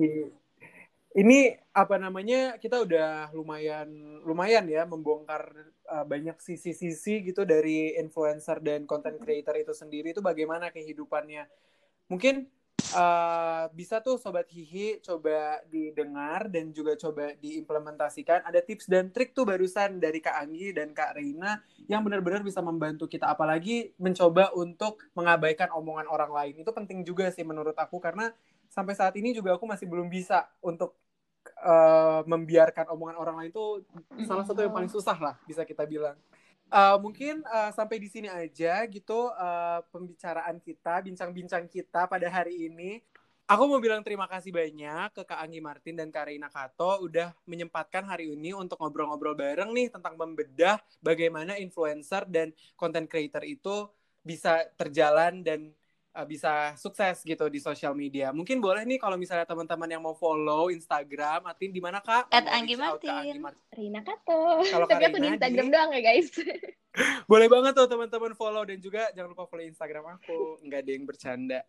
ini 1.15 1.55
apa 1.71 1.95
namanya 1.95 2.59
kita 2.59 2.83
udah 2.83 3.31
lumayan 3.31 3.87
lumayan 4.27 4.67
ya 4.67 4.83
membongkar 4.83 5.47
uh, 5.87 6.03
banyak 6.03 6.35
sisi-sisi 6.43 7.23
gitu 7.23 7.47
dari 7.47 7.95
influencer 7.99 8.59
dan 8.59 8.83
content 8.87 9.19
creator 9.23 9.55
itu 9.55 9.71
sendiri. 9.71 10.11
Itu 10.11 10.23
bagaimana 10.23 10.75
kehidupannya? 10.75 11.47
Mungkin 12.11 12.51
uh, 12.95 13.67
bisa 13.75 13.99
tuh 14.01 14.17
sobat 14.17 14.47
hihi 14.49 15.03
coba 15.03 15.61
didengar 15.69 16.47
dan 16.49 16.71
juga 16.71 16.95
coba 16.95 17.35
diimplementasikan. 17.43 18.47
Ada 18.47 18.63
tips 18.63 18.87
dan 18.87 19.11
trik 19.11 19.35
tuh 19.35 19.45
barusan 19.45 19.99
dari 19.99 20.23
kak 20.23 20.39
Anggi 20.39 20.71
dan 20.71 20.95
kak 20.95 21.19
Reina 21.19 21.59
yang 21.91 22.07
benar-benar 22.07 22.47
bisa 22.47 22.63
membantu 22.63 23.11
kita. 23.11 23.29
Apalagi 23.29 23.93
mencoba 23.99 24.55
untuk 24.55 25.03
mengabaikan 25.19 25.75
omongan 25.75 26.07
orang 26.07 26.31
lain. 26.31 26.55
Itu 26.63 26.71
penting 26.71 27.03
juga 27.03 27.29
sih 27.35 27.43
menurut 27.43 27.75
aku 27.75 27.99
karena 27.99 28.31
sampai 28.71 28.95
saat 28.95 29.15
ini 29.19 29.35
juga 29.35 29.59
aku 29.59 29.67
masih 29.67 29.91
belum 29.91 30.07
bisa 30.09 30.47
untuk 30.63 30.97
uh, 31.61 32.23
membiarkan 32.25 32.89
omongan 32.95 33.17
orang 33.21 33.37
lain 33.39 33.51
itu 33.53 33.65
salah 34.25 34.47
satu 34.47 34.65
yang 34.65 34.73
paling 34.73 34.91
susah 34.91 35.19
lah 35.19 35.35
bisa 35.45 35.67
kita 35.67 35.85
bilang. 35.85 36.17
Uh, 36.73 36.99
mungkin 36.99 37.45
uh, 37.47 37.71
sampai 37.71 38.03
di 38.03 38.09
sini 38.11 38.27
aja 38.27 38.83
gitu 38.91 39.31
uh, 39.31 39.81
pembicaraan 39.95 40.59
kita, 40.59 41.05
bincang-bincang 41.05 41.71
kita 41.71 42.09
pada 42.11 42.27
hari 42.27 42.67
ini. 42.67 42.99
Aku 43.45 43.69
mau 43.69 43.77
bilang 43.77 44.01
terima 44.01 44.25
kasih 44.25 44.57
banyak 44.57 45.13
ke 45.13 45.23
Kak 45.29 45.37
Anggi 45.37 45.61
Martin 45.61 46.01
dan 46.01 46.09
Kak 46.09 46.33
Reina 46.33 46.49
Kato 46.49 47.05
udah 47.05 47.37
menyempatkan 47.45 48.09
hari 48.09 48.33
ini 48.33 48.57
untuk 48.57 48.81
ngobrol-ngobrol 48.81 49.37
bareng 49.37 49.69
nih 49.77 49.93
tentang 49.93 50.17
membedah 50.17 50.81
bagaimana 51.05 51.61
influencer 51.61 52.25
dan 52.25 52.57
content 52.73 53.05
creator 53.05 53.45
itu 53.45 53.85
bisa 54.25 54.65
terjalan 54.81 55.45
dan 55.45 55.77
uh, 56.15 56.27
bisa 56.27 56.73
sukses 56.79 57.21
gitu 57.27 57.51
di 57.51 57.59
sosial 57.59 57.93
media. 57.93 58.31
Mungkin 58.31 58.63
boleh 58.63 58.87
nih 58.87 59.03
kalau 59.03 59.19
misalnya 59.19 59.45
teman-teman 59.45 59.91
yang 59.91 60.03
mau 60.03 60.15
follow 60.15 60.71
Instagram, 60.71 61.45
Atin 61.51 61.75
di 61.75 61.83
mana 61.83 61.99
kak? 61.99 62.31
At 62.31 62.47
Anggi 62.47 62.79
Martin. 62.79 63.43
Rina 63.75 64.01
Kato. 64.07 64.63
Kalau 64.63 64.87
Tapi 64.87 65.03
aku 65.11 65.19
di 65.19 65.29
Instagram 65.35 65.67
di... 65.69 65.73
doang 65.75 65.91
ya 65.91 66.03
guys. 66.03 66.31
Boleh 67.31 67.51
banget 67.51 67.73
tuh 67.75 67.91
teman-teman 67.91 68.33
follow 68.39 68.63
dan 68.63 68.79
juga 68.79 69.11
jangan 69.11 69.35
lupa 69.35 69.45
follow 69.51 69.67
Instagram 69.67 70.19
aku. 70.19 70.63
Enggak 70.63 70.87
ada 70.87 70.91
yang 70.95 71.05
bercanda. 71.05 71.61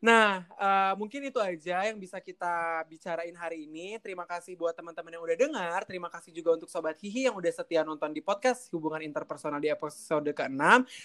Nah, 0.00 0.48
uh, 0.56 0.92
mungkin 0.96 1.28
itu 1.28 1.36
aja 1.36 1.84
yang 1.84 2.00
bisa 2.00 2.16
kita 2.18 2.84
bicarain 2.88 3.36
hari 3.36 3.68
ini. 3.68 4.00
Terima 4.00 4.24
kasih 4.24 4.56
buat 4.56 4.72
teman-teman 4.72 5.20
yang 5.20 5.22
udah 5.24 5.36
dengar. 5.36 5.80
Terima 5.84 6.08
kasih 6.08 6.32
juga 6.32 6.56
untuk 6.56 6.72
Sobat 6.72 6.96
Hihi 6.96 7.28
yang 7.28 7.36
udah 7.36 7.52
setia 7.52 7.84
nonton 7.84 8.14
di 8.16 8.24
podcast 8.24 8.72
Hubungan 8.72 9.04
Interpersonal 9.04 9.60
di 9.60 9.68
episode 9.68 10.32
ke-6. 10.32 10.62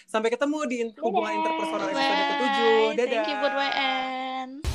Sampai 0.08 0.32
ketemu 0.32 0.60
di 0.70 0.78
Hubungan 1.04 1.34
Interpersonal 1.36 1.88
episode 1.92 2.24
ke-7. 2.32 2.60
Dadah. 2.96 3.12
Thank 3.12 3.28
you 3.28 3.38
buat 3.44 3.54
WN. 3.60 4.75